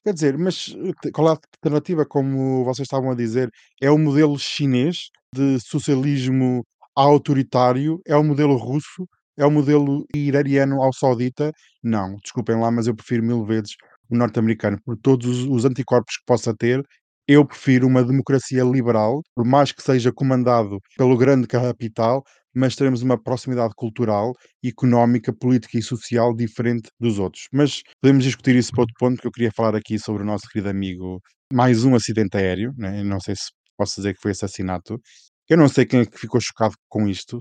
[0.10, 3.48] Quer dizer, mas eh, qual é a alternativa, como vocês estavam a dizer?
[3.80, 8.02] É o modelo chinês de socialismo autoritário?
[8.08, 9.08] É o modelo russo?
[9.38, 11.52] É o modelo iraniano ao saudita?
[11.84, 13.76] Não, desculpem lá, mas eu prefiro mil vezes
[14.10, 16.84] o norte-americano, por todos os, os anticorpos que possa ter.
[17.28, 22.24] Eu prefiro uma democracia liberal, por mais que seja comandado pelo grande capital,
[22.60, 27.48] mas teremos uma proximidade cultural, económica, política e social diferente dos outros.
[27.54, 30.48] Mas podemos discutir isso para outro ponto, que eu queria falar aqui sobre o nosso
[30.50, 31.22] querido amigo,
[31.54, 33.02] mais um acidente aéreo, né?
[33.04, 35.00] não sei se posso dizer que foi assassinato.
[35.50, 37.40] Eu não sei quem é que ficou chocado com isto.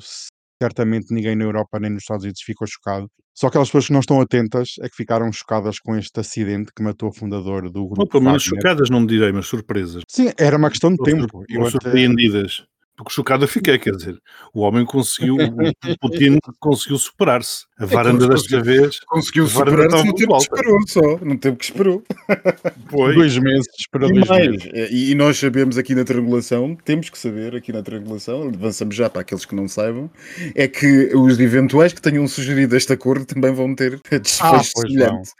[0.62, 3.06] Certamente ninguém na Europa nem nos Estados Unidos ficou chocado.
[3.36, 6.82] Só aquelas pessoas que não estão atentas é que ficaram chocadas com este acidente que
[6.82, 10.02] matou o fundador do grupo Ou pelo menos chocadas, não direi, mas surpresas.
[10.08, 11.38] Sim, era uma questão de Ou tempo.
[11.38, 12.64] ou até- surpreendidas.
[12.98, 14.18] Porque chocado eu fiquei, quer dizer,
[14.52, 17.64] o homem conseguiu, o Putin conseguiu superar-se.
[17.78, 21.24] A varanda conseguiu- desta vez Conseguiu superar-se estava no tempo que esperou só.
[21.24, 22.02] No tempo que esperou.
[22.90, 23.14] foi.
[23.14, 24.90] dois meses para E dois mais, meses.
[24.90, 29.08] e, e nós sabemos aqui na triangulação, temos que saber aqui na triangulação, avançamos já
[29.08, 30.10] para aqueles que não saibam,
[30.56, 34.90] é que os eventuais que tenham sugerido este acordo também vão ter desfecho Ah, pois
[34.90, 35.30] semelhante.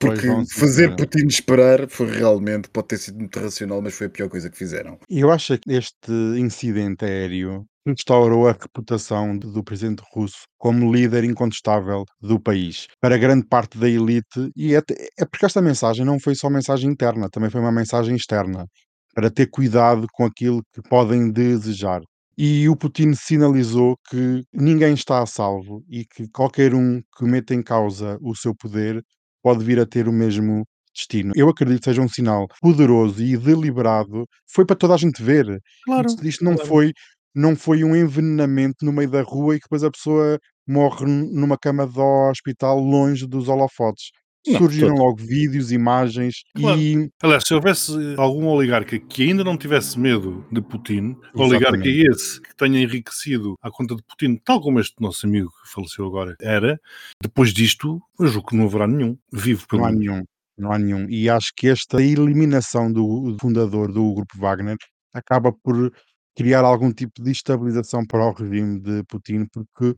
[0.00, 0.96] Porque fazer.
[0.96, 4.56] Putin esperar foi realmente, pode ter sido muito racional, mas foi a pior coisa que
[4.56, 4.98] fizeram.
[5.08, 11.24] E eu acho que este incidente aéreo restaurou a reputação do presidente russo como líder
[11.24, 16.18] incontestável do país para grande parte da elite e até, é porque esta mensagem não
[16.18, 18.66] foi só mensagem interna, também foi uma mensagem externa
[19.14, 22.00] para ter cuidado com aquilo que podem desejar.
[22.38, 27.54] E o Putin sinalizou que ninguém está a salvo e que qualquer um que meta
[27.54, 29.02] em causa o seu poder
[29.42, 31.32] pode vir a ter o mesmo destino.
[31.36, 34.26] Eu acredito que seja um sinal poderoso e deliberado.
[34.52, 35.60] Foi para toda a gente ver.
[35.84, 36.06] Claro.
[36.06, 36.68] Isto, isto não, claro.
[36.68, 36.92] foi,
[37.34, 41.58] não foi um envenenamento no meio da rua e que depois a pessoa morre numa
[41.58, 44.10] cama de hospital longe dos holofotes.
[44.46, 44.98] Não, Surgiram todo.
[45.04, 46.80] logo vídeos, imagens Claro.
[46.80, 52.08] e Aliás, se houvesse algum oligarca que ainda não tivesse medo de Putin, oligarca Exatamente.
[52.10, 56.06] esse que tenha enriquecido à conta de Putin, tal como este nosso amigo que faleceu
[56.06, 56.80] agora era,
[57.22, 59.16] depois disto, eu julgo que não haverá nenhum.
[59.30, 60.24] Vivo pelo não há nenhum.
[60.56, 61.06] Não há nenhum.
[61.10, 64.76] E acho que esta eliminação do fundador do grupo Wagner
[65.12, 65.92] acaba por
[66.36, 69.94] criar algum tipo de estabilização para o regime de Putin, porque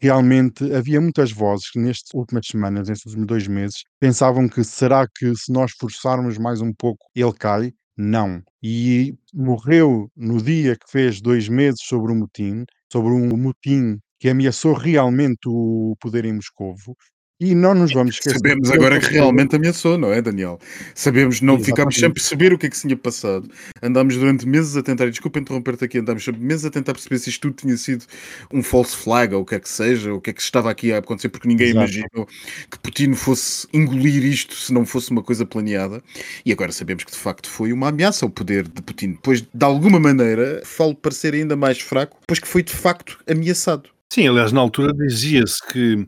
[0.00, 5.06] realmente havia muitas vozes que nestas últimas semanas, nestes últimos dois meses, pensavam que será
[5.08, 7.72] que se nós forçarmos mais um pouco ele cai?
[7.96, 8.42] Não.
[8.62, 14.28] E morreu no dia que fez dois meses sobre o motim, sobre um motim que
[14.28, 16.96] ameaçou realmente o poder em Moscovo,
[17.38, 18.38] E não nos vamos esquecer.
[18.38, 20.58] Sabemos agora que realmente ameaçou, não é, Daniel?
[20.94, 23.50] Sabemos, não ficámos sem perceber o que é que se tinha passado.
[23.82, 27.28] Andámos durante meses a tentar, e desculpa interromper-te aqui, andámos meses a tentar perceber se
[27.28, 28.06] isto tudo tinha sido
[28.50, 30.94] um false flag ou o que é que seja, o que é que estava aqui
[30.94, 31.84] a acontecer, porque ninguém Exato.
[31.84, 32.26] imaginou
[32.70, 36.02] que Putin fosse engolir isto se não fosse uma coisa planeada.
[36.42, 39.18] E agora sabemos que de facto foi uma ameaça ao poder de Putin.
[39.22, 43.90] Pois, de alguma maneira, falo parecer ainda mais fraco, pois que foi de facto ameaçado.
[44.12, 46.06] Sim, aliás, na altura dizia-se que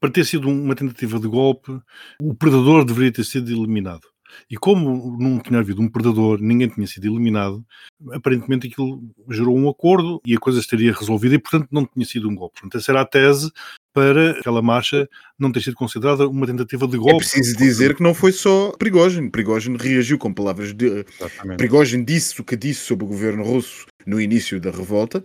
[0.00, 1.72] para ter sido uma tentativa de golpe,
[2.22, 4.06] o predador deveria ter sido eliminado.
[4.50, 7.64] E como não tinha havido um predador, ninguém tinha sido eliminado,
[8.12, 12.28] aparentemente aquilo gerou um acordo e a coisa estaria resolvida e, portanto, não tinha sido
[12.28, 12.60] um golpe.
[12.60, 13.50] Portanto, essa era a tese
[13.92, 15.08] para aquela marcha
[15.38, 17.18] não ter sido considerada uma tentativa de É golpe.
[17.18, 19.30] preciso dizer que não foi só Prigogine.
[19.30, 21.56] Prigogine reagiu com palavras de, Exatamente.
[21.56, 25.22] Prigogine disse o que disse sobre o governo russo no início da revolta,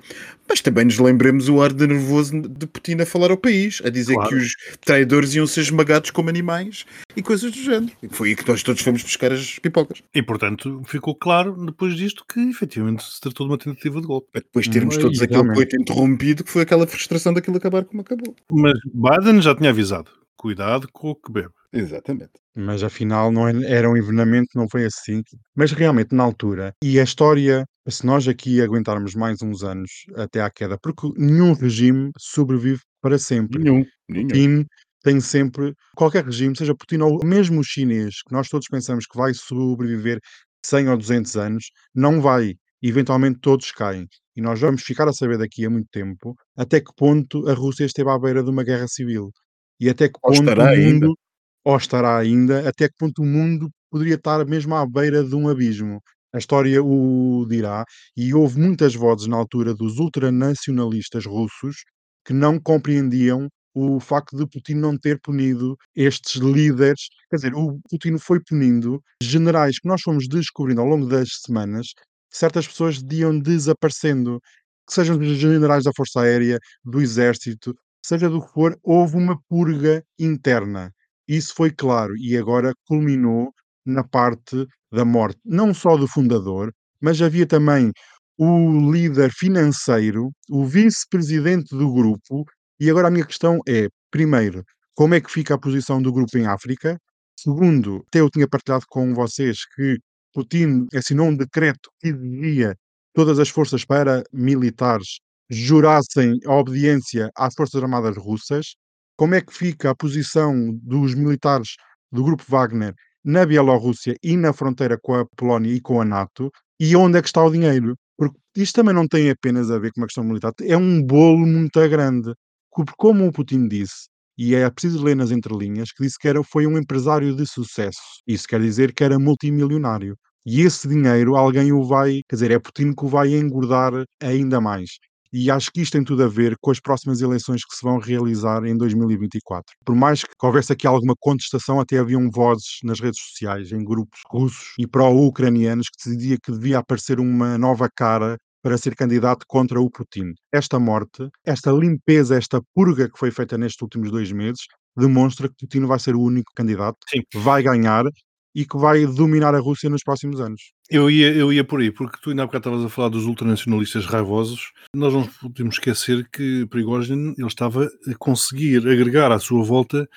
[0.48, 3.90] mas também nos lembremos o ar de nervoso de Putin a falar ao país, a
[3.90, 4.30] dizer Claro.
[4.30, 7.92] que os traidores iam ser esmagados como animais e coisas do género.
[8.04, 10.04] E foi aí que nós todos fomos buscar as pipocas.
[10.14, 14.28] E, portanto, ficou claro depois disto que efetivamente se tratou de uma tentativa de golpe.
[14.32, 15.56] Para depois termos todos aquele realmente.
[15.56, 18.36] coito interrompido, que foi aquela frustração daquilo acabar como acabou.
[18.52, 21.50] Mas Biden já tinha avisado: cuidado com o que bebe.
[21.72, 22.32] Exatamente.
[22.56, 25.24] Mas afinal não é- era um envenenamento, não foi assim.
[25.56, 30.42] Mas realmente na altura, e a história, se nós aqui aguentarmos mais uns anos até
[30.42, 33.62] à queda, porque nenhum regime sobrevive para sempre.
[33.62, 33.86] Nenhum.
[34.10, 34.28] Nenhum.
[34.28, 34.66] Putin
[35.04, 39.18] tem sempre, qualquer regime, seja Putin ou mesmo o chinês, que nós todos pensamos que
[39.18, 40.20] vai sobreviver
[40.66, 42.56] 100 ou 200 anos, não vai.
[42.82, 44.08] Eventualmente todos caem.
[44.36, 47.86] E nós vamos ficar a saber daqui a muito tempo até que ponto a Rússia
[47.86, 49.32] esteve à beira de uma guerra civil.
[49.80, 51.08] E até que ponto estará o ainda.
[51.08, 51.18] mundo,
[51.66, 55.48] ou estará ainda, até que ponto o mundo poderia estar mesmo à beira de um
[55.48, 56.02] abismo.
[56.34, 57.86] A história o dirá,
[58.18, 61.84] e houve muitas vozes na altura dos ultranacionalistas russos
[62.26, 67.02] que não compreendiam o facto de Putin não ter punido estes líderes.
[67.30, 71.88] Quer dizer, o Putin foi punindo generais que nós fomos descobrindo ao longo das semanas,
[72.30, 74.40] certas pessoas iam desaparecendo,
[74.88, 80.04] que sejam generais da Força Aérea, do Exército, seja do que for, houve uma purga
[80.20, 80.92] interna.
[81.28, 83.54] Isso foi claro e agora culminou
[83.86, 87.92] na parte da morte, não só do fundador, mas havia também
[88.38, 92.46] o líder financeiro, o vice-presidente do grupo.
[92.80, 94.64] E agora a minha questão é: primeiro,
[94.96, 96.98] como é que fica a posição do grupo em África?
[97.38, 99.98] Segundo, até eu tinha partilhado com vocês que
[100.34, 102.76] Putin assinou um decreto que exigia
[103.14, 105.20] todas as forças paramilitares
[105.50, 108.76] jurassem a obediência às Forças Armadas Russas.
[109.16, 111.76] Como é que fica a posição dos militares
[112.12, 116.52] do grupo Wagner na Bielorrússia e na fronteira com a Polónia e com a NATO?
[116.80, 117.96] E onde é que está o dinheiro?
[118.18, 121.46] Porque isto também não tem apenas a ver com uma questão militar, é um bolo
[121.46, 122.34] muito grande.
[122.76, 124.08] Porque Como o Putin disse,
[124.38, 128.00] e é preciso ler nas entrelinhas, que disse que era, foi um empresário de sucesso.
[128.28, 130.18] Isso quer dizer que era multimilionário.
[130.46, 134.60] E esse dinheiro alguém o vai, quer dizer, é Putin que o vai engordar ainda
[134.60, 134.90] mais.
[135.34, 137.98] E acho que isto tem tudo a ver com as próximas eleições que se vão
[137.98, 139.76] realizar em 2024.
[139.84, 144.20] Por mais que houvesse aqui alguma contestação, até haviam vozes nas redes sociais, em grupos
[144.30, 149.82] russos e pró-ucranianos, que dizia que devia aparecer uma nova cara para ser candidato contra
[149.82, 150.34] o Putin.
[150.52, 154.62] Esta morte, esta limpeza, esta purga que foi feita nestes últimos dois meses,
[154.96, 157.22] demonstra que Putin vai ser o único candidato, Sim.
[157.34, 158.06] vai ganhar
[158.56, 160.72] e que vai dominar a Rússia nos próximos anos.
[160.90, 163.26] Eu ia, eu ia por aí, porque tu ainda há bocado estavas a falar dos
[163.26, 164.72] ultranacionalistas raivosos.
[164.96, 170.08] Nós não podemos esquecer que Prigozhin ele estava a conseguir agregar à sua volta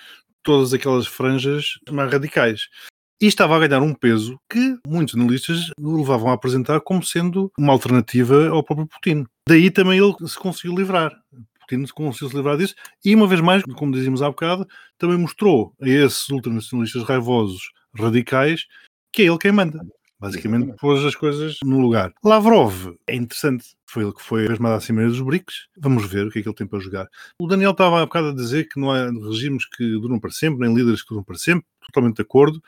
[0.43, 2.69] todas aquelas franjas mais radicais.
[3.21, 7.51] E estava a ganhar um peso que muitos analistas o levavam a apresentar como sendo
[7.59, 9.25] uma alternativa ao próprio Putin.
[9.49, 11.13] Daí também ele se conseguiu livrar.
[11.61, 14.67] Putin conseguiu se livrar disso e, uma vez mais, como dizíamos há bocado,
[14.99, 17.71] também mostrou a esses ultranacionalistas raivosos
[18.01, 18.67] radicais
[19.13, 19.81] que é ele quem manda.
[20.19, 22.11] Basicamente pôs as coisas no lugar.
[22.25, 25.67] Lavrov é interessante, foi ele que foi mesmo à Cimeira dos BRICS.
[25.79, 27.07] Vamos ver o que é que ele tem para jogar.
[27.39, 30.67] O Daniel estava há bocado a dizer que não há regimes que duram para sempre,
[30.67, 32.63] nem líderes que duram para sempre, totalmente de acordo.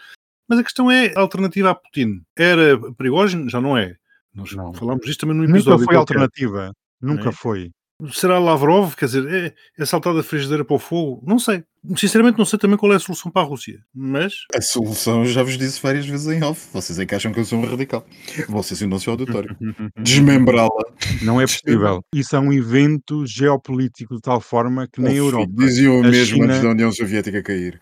[0.46, 2.22] Mas a questão é a alternativa a Putin.
[2.36, 3.48] Era Prigozhin?
[3.48, 3.96] Já não é.
[4.34, 4.72] Nós Não.
[4.74, 5.84] falámos disto também no Nunca episódio.
[5.86, 6.18] foi qualquer.
[6.18, 6.72] alternativa.
[7.00, 7.32] Nunca É.
[7.32, 7.70] foi.
[8.12, 8.94] Será Lavrov?
[8.94, 11.20] Quer dizer, é, é saltar da frigideira para o fogo?
[11.26, 11.64] Não sei.
[11.96, 13.80] Sinceramente, não sei também qual é a solução para a Rússia.
[13.92, 16.68] Mas A solução eu já vos disse várias vezes em off.
[16.72, 18.06] Vocês é que acham que eu sou um radical.
[18.48, 19.56] Vocês ainda se auditório.
[19.98, 20.84] Desmembrá-la.
[21.22, 22.00] Não é possível.
[22.14, 25.50] Isso é um evento geopolítico de tal forma que nem a Europa.
[25.56, 27.80] Diziam o mesmo China- antes da União Soviética cair.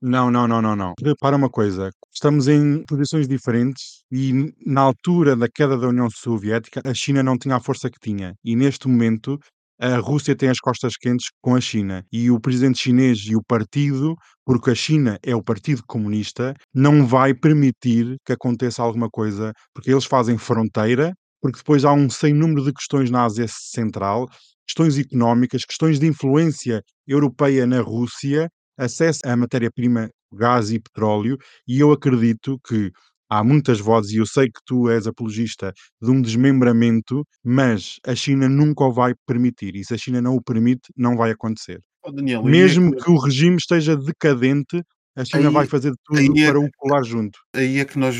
[0.00, 0.94] Não, não, não, não, não.
[1.02, 6.82] Repara uma coisa, estamos em posições diferentes e na altura da queda da União Soviética
[6.84, 9.40] a China não tinha a força que tinha e neste momento
[9.78, 13.42] a Rússia tem as costas quentes com a China e o presidente chinês e o
[13.42, 19.52] partido, porque a China é o Partido Comunista, não vai permitir que aconteça alguma coisa,
[19.74, 24.28] porque eles fazem fronteira, porque depois há um sem número de questões na Ásia Central,
[24.66, 31.36] questões económicas, questões de influência europeia na Rússia, acesso à matéria-prima, gás e petróleo,
[31.66, 32.90] e eu acredito que
[33.30, 38.14] há muitas vozes, e eu sei que tu és apologista de um desmembramento, mas a
[38.14, 39.74] China nunca o vai permitir.
[39.76, 41.80] E se a China não o permite, não vai acontecer.
[42.04, 44.80] Oh, Daniel, aí é Mesmo que- que o regime esteja decadente,
[45.16, 47.38] a China Aí- vai fazer tudo é para o colar junto.
[47.54, 48.14] Aí é que nós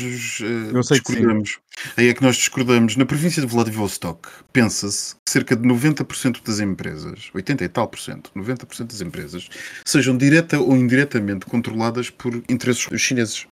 [0.73, 1.59] Eu sei que discordamos.
[1.95, 2.95] Aí é que nós discordamos.
[2.97, 7.99] Na província de Vladivostok, pensa-se que cerca de 90% das empresas, 80 e tal por
[7.99, 9.47] cento, 90% das empresas,
[9.85, 13.45] sejam direta ou indiretamente controladas por interesses chineses.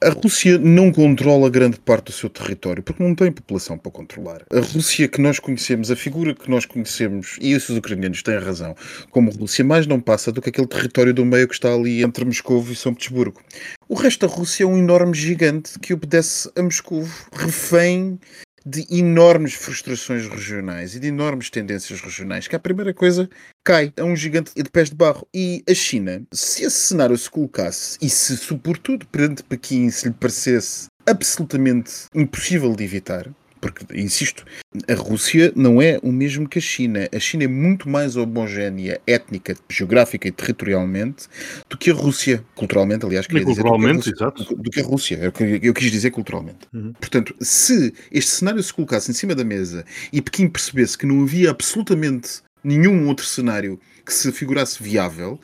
[0.00, 4.42] A Rússia não controla grande parte do seu território porque não tem população para controlar.
[4.48, 8.76] A Rússia que nós conhecemos, a figura que nós conhecemos, e esses ucranianos têm razão,
[9.10, 12.24] como Rússia, mais não passa do que aquele território do meio que está ali entre
[12.24, 13.40] Moscou e São Petersburgo.
[13.88, 18.20] O resto da Rússia é um enorme gigante que obedece a Moscou, refém
[18.68, 23.28] de enormes frustrações regionais e de enormes tendências regionais, que a primeira coisa
[23.64, 23.92] cai.
[23.96, 25.26] É um gigante de pés de barro.
[25.34, 30.14] E a China, se esse cenário se colocasse e se, sobretudo, perante Pequim se lhe
[30.14, 33.26] parecesse absolutamente impossível de evitar,
[33.60, 34.44] porque, insisto,
[34.88, 37.08] a Rússia não é o mesmo que a China.
[37.14, 41.26] A China é muito mais homogénea, étnica, geográfica e territorialmente
[41.68, 42.44] do que a Rússia.
[42.54, 43.62] Culturalmente, aliás, queria dizer.
[43.62, 44.54] culturalmente, exato.
[44.54, 45.16] do que a Rússia.
[45.16, 46.66] É o que eu quis dizer culturalmente.
[46.72, 46.92] Uhum.
[46.92, 51.22] Portanto, se este cenário se colocasse em cima da mesa e Pequim percebesse que não
[51.22, 55.38] havia absolutamente nenhum outro cenário que se figurasse viável,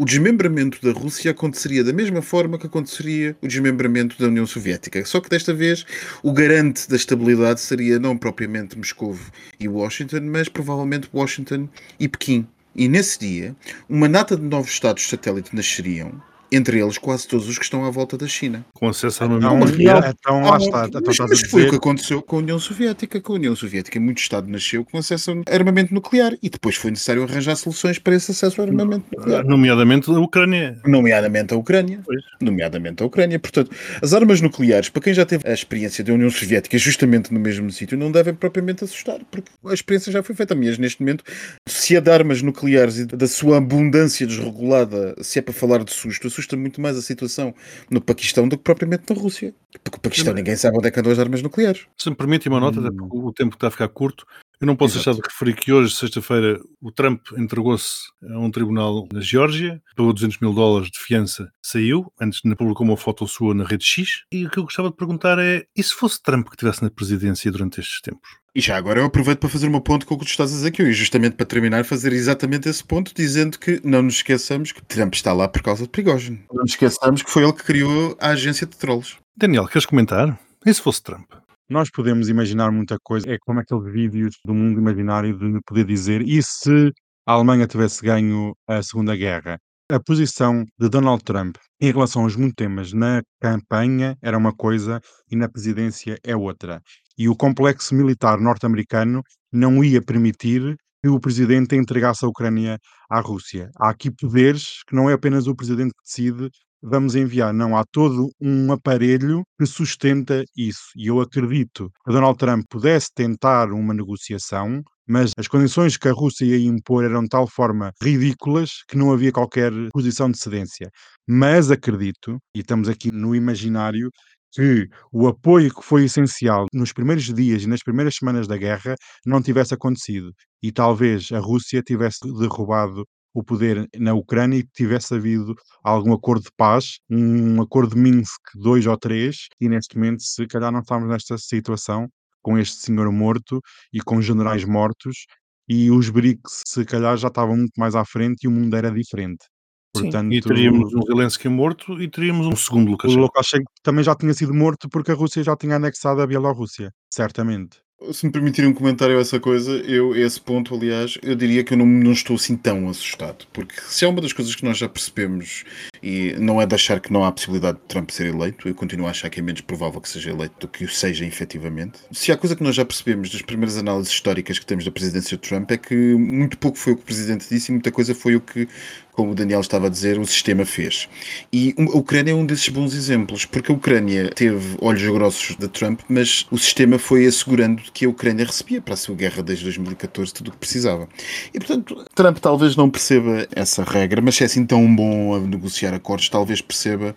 [0.00, 5.04] o desmembramento da Rússia aconteceria da mesma forma que aconteceria o desmembramento da União Soviética.
[5.04, 5.84] Só que desta vez
[6.22, 9.14] o garante da estabilidade seria não propriamente Moscou
[9.60, 12.48] e Washington, mas provavelmente Washington e Pequim.
[12.74, 13.54] E nesse dia,
[13.90, 17.90] uma nata de novos estados satélite nasceriam, entre eles quase todos os que estão à
[17.90, 18.64] volta da China.
[18.74, 20.14] Com acesso a Então, armamento nuclear.
[20.18, 20.86] então lá está.
[20.86, 23.20] Então mas, a foi o que aconteceu com a União Soviética.
[23.20, 26.90] Com a União Soviética, muito Estado nasceu com acesso a armamento nuclear e depois foi
[26.90, 29.44] necessário arranjar soluções para esse acesso ao armamento nuclear.
[29.44, 30.78] Nomeadamente a Ucrânia.
[30.86, 32.00] Nomeadamente a Ucrânia.
[32.04, 32.22] Pois.
[32.40, 33.38] Nomeadamente a Ucrânia.
[33.38, 33.70] Portanto,
[34.02, 37.70] as armas nucleares, para quem já teve a experiência da União Soviética justamente no mesmo
[37.70, 40.54] sítio, não devem propriamente assustar, porque a experiência já foi feita.
[40.54, 41.24] Mas neste momento,
[41.68, 45.92] se é de armas nucleares e da sua abundância desregulada, se é para falar de
[45.92, 47.54] susto, assusta muito mais a situação
[47.90, 49.54] no Paquistão do que propriamente na Rússia.
[49.84, 51.86] Porque o Paquistão ninguém sabe onde é que andam as armas nucleares.
[51.96, 52.86] Se me permite uma nota, Hum.
[52.86, 54.26] até porque o tempo está a ficar curto,
[54.60, 55.16] eu não posso Exato.
[55.16, 60.12] deixar de referir que hoje, sexta-feira, o Trump entregou-se a um tribunal na Geórgia, pagou
[60.12, 64.24] 200 mil dólares de fiança, saiu, antes ainda publicou uma foto sua na rede X,
[64.30, 66.90] e o que eu gostava de perguntar é, e se fosse Trump que estivesse na
[66.90, 68.28] presidência durante estes tempos?
[68.54, 70.54] E já agora eu aproveito para fazer uma ponto com o que tu estás a
[70.56, 74.72] dizer aqui, e justamente para terminar, fazer exatamente esse ponto, dizendo que não nos esqueçamos
[74.72, 76.42] que Trump está lá por causa de Prigozhin.
[76.52, 79.16] Não nos esqueçamos que foi ele que criou a agência de trolls.
[79.36, 80.38] Daniel, queres comentar?
[80.66, 81.30] E se fosse Trump?
[81.70, 83.30] Nós podemos imaginar muita coisa.
[83.30, 86.92] É como aqueles vídeos do mundo imaginário de poder dizer e se
[87.24, 89.56] a Alemanha tivesse ganho a Segunda Guerra?
[89.88, 95.00] A posição de Donald Trump em relação aos muitos temas na campanha era uma coisa
[95.30, 96.82] e na presidência é outra.
[97.16, 103.20] E o complexo militar norte-americano não ia permitir que o presidente entregasse a Ucrânia à
[103.20, 103.70] Rússia.
[103.76, 106.50] Há aqui poderes que não é apenas o presidente que decide
[106.82, 107.52] vamos enviar.
[107.52, 110.90] Não, há todo um aparelho que sustenta isso.
[110.96, 116.12] E eu acredito que Donald Trump pudesse tentar uma negociação, mas as condições que a
[116.12, 120.90] Rússia ia impor eram de tal forma ridículas que não havia qualquer posição de cedência.
[121.28, 124.10] Mas acredito, e estamos aqui no imaginário,
[124.52, 128.94] que o apoio que foi essencial nos primeiros dias e nas primeiras semanas da guerra
[129.24, 130.32] não tivesse acontecido.
[130.62, 136.44] E talvez a Rússia tivesse derrubado o poder na Ucrânia e tivesse havido algum acordo
[136.44, 140.80] de paz, um acordo de Minsk 2 ou 3, e neste momento, se calhar, não
[140.80, 142.08] estamos nesta situação
[142.42, 143.60] com este senhor morto
[143.92, 145.26] e com generais mortos,
[145.68, 148.90] e os BRICS, se calhar, já estavam muito mais à frente e o mundo era
[148.90, 149.44] diferente.
[149.92, 153.20] Portanto, E teríamos um Zelensky morto e teríamos um segundo o Lukashenko.
[153.20, 157.78] Lukashenko também já tinha sido morto porque a Rússia já tinha anexado a Bielorrússia, certamente.
[158.12, 161.62] Se me permitirem um comentário a essa coisa, eu, a esse ponto, aliás, eu diria
[161.62, 163.46] que eu não, não estou assim tão assustado.
[163.52, 165.64] Porque se é uma das coisas que nós já percebemos,
[166.02, 169.06] e não é de achar que não há possibilidade de Trump ser eleito, eu continuo
[169.06, 171.98] a achar que é menos provável que seja eleito do que o seja efetivamente.
[172.10, 175.36] Se há coisa que nós já percebemos das primeiras análises históricas que temos da presidência
[175.36, 178.14] de Trump é que muito pouco foi o que o presidente disse e muita coisa
[178.14, 178.66] foi o que,
[179.12, 181.08] como o Daniel estava a dizer, o sistema fez.
[181.52, 185.68] E a Ucrânia é um desses bons exemplos, porque a Ucrânia teve olhos grossos de
[185.68, 189.64] Trump, mas o sistema foi assegurando que a Ucrânia recebia para a sua guerra desde
[189.64, 191.08] 2014 tudo o que precisava.
[191.52, 195.40] E, portanto, Trump talvez não perceba essa regra, mas se é assim tão bom a
[195.40, 197.14] negociar acordos, talvez perceba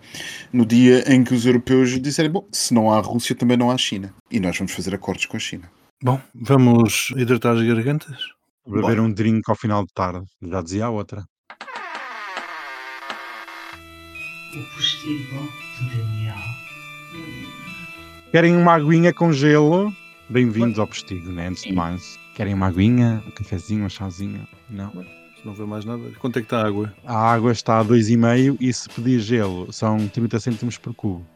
[0.52, 3.78] no dia em que os europeus disserem: bom, se não há Rússia, também não há
[3.78, 4.14] China.
[4.30, 5.70] E nós vamos fazer acordos com a China.
[6.02, 8.18] Bom, vamos hidratar as gargantas?
[8.66, 10.26] Beber um drink ao final de tarde.
[10.42, 11.24] Já dizia a outra.
[14.56, 15.50] O postigo
[15.80, 16.36] de Daniel.
[18.30, 19.92] Querem uma aguinha com gelo?
[20.28, 21.48] Bem-vindos ao postigo, né?
[21.48, 22.20] Antes de mais.
[22.36, 24.46] Querem uma aguinha, um cafezinho, um chazinho?
[24.70, 24.92] Não.
[25.44, 26.08] Não vê mais nada.
[26.20, 26.94] Quanto é que está a água?
[27.04, 31.26] A água está a 2,5 e se pedir gelo são 30 cêntimos por cubo.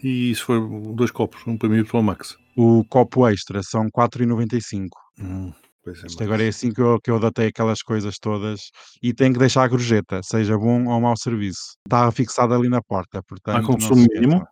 [0.00, 0.60] E se for
[0.94, 2.38] dois copos, um para mim e outro para o Max?
[2.56, 4.90] O copo extra são 4,95.
[5.20, 5.52] Hum,
[5.92, 8.70] pois é, Isto agora é assim que eu, que eu datei aquelas coisas todas
[9.02, 11.76] e tem que deixar a gorjeta, seja bom ou mau serviço.
[11.86, 13.56] Está fixado ali na porta, portanto.
[13.56, 14.46] Há consumo mínimo?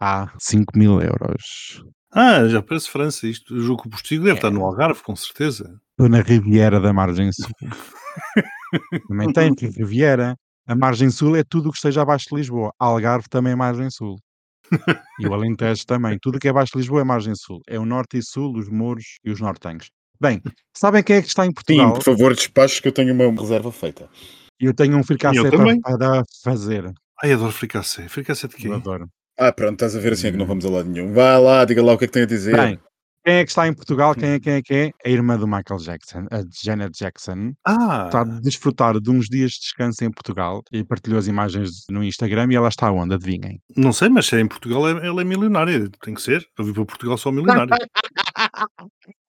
[0.00, 1.84] Há 5 mil euros.
[2.12, 3.54] Ah, já parece França isto.
[3.54, 4.38] O postigo deve É.
[4.38, 5.80] estar no Algarve, com certeza.
[5.92, 7.46] Estou na Riviera da Margem Sul.
[9.08, 10.36] também tem que Riviera.
[10.66, 12.72] A Margem Sul é tudo o que esteja abaixo de Lisboa.
[12.78, 14.16] Algarve também é Margem Sul.
[15.18, 16.18] E o Alentejo também.
[16.20, 17.60] Tudo que é abaixo de Lisboa é Margem Sul.
[17.68, 19.90] É o Norte e Sul, os Mouros e os Nortenhos.
[20.22, 20.40] Bem,
[20.72, 21.94] sabem quem é que está em Sim, Portugal?
[21.94, 24.08] por favor, despacho que eu tenho uma reserva feita.
[24.60, 26.92] E eu tenho um fricassé para, fazer.
[27.20, 28.08] Ai, adoro fricassé.
[28.08, 28.68] Fricassé de quê?
[28.68, 29.08] Eu adoro.
[29.36, 31.12] Ah, pronto, estás a ver assim é que não vamos a lado nenhum.
[31.12, 32.54] Vai lá, diga lá o que é que tem a dizer.
[32.56, 32.78] Bem,
[33.24, 34.14] quem é que está em Portugal?
[34.14, 34.90] Quem é, quem é que é?
[35.04, 37.52] A irmã do Michael Jackson, a Janet Jackson.
[37.66, 41.70] Ah, Está a desfrutar de uns dias de descanso em Portugal e partilhou as imagens
[41.90, 43.14] no Instagram e ela está onde?
[43.14, 43.58] Adivinhem.
[43.76, 45.88] não sei, mas se é em Portugal, é- ela é milionária.
[46.04, 46.46] Tem que ser.
[46.56, 47.74] Eu vim para Portugal só milionário.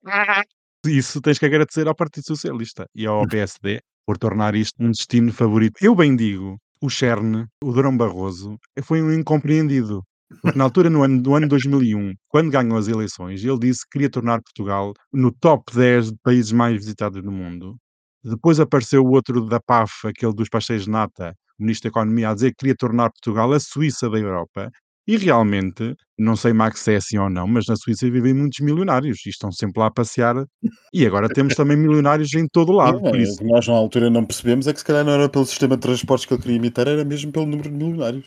[0.85, 5.31] Isso tens que agradecer ao Partido Socialista e ao PSD por tornar isto um destino
[5.31, 5.75] favorito.
[5.81, 10.03] Eu bem digo, o Cherne, o Durão Barroso, foi um incompreendido.
[10.41, 13.91] Porque na altura, no ano, do ano 2001, quando ganhou as eleições, ele disse que
[13.91, 17.77] queria tornar Portugal no top 10 de países mais visitados do mundo.
[18.23, 22.29] Depois apareceu o outro da PAF, aquele dos pastéis de nata, o Ministro da Economia,
[22.29, 24.69] a dizer que queria tornar Portugal a Suíça da Europa.
[25.05, 28.59] E realmente, não sei Max se é assim ou não, mas na Suíça vivem muitos
[28.59, 30.45] milionários e estão sempre lá a passear.
[30.93, 32.99] E agora temos também milionários em todo o lado.
[32.99, 35.11] É, Por o isso, que nós na altura não percebemos é que se calhar não
[35.11, 38.25] era pelo sistema de transportes que ele queria imitar, era mesmo pelo número de milionários.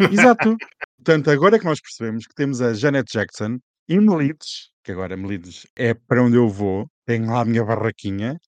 [0.00, 0.56] Exato.
[0.96, 5.16] Portanto, agora é que nós percebemos que temos a Janet Jackson e Melides, que agora
[5.16, 8.38] Melides é para onde eu vou, tenho lá a minha barraquinha,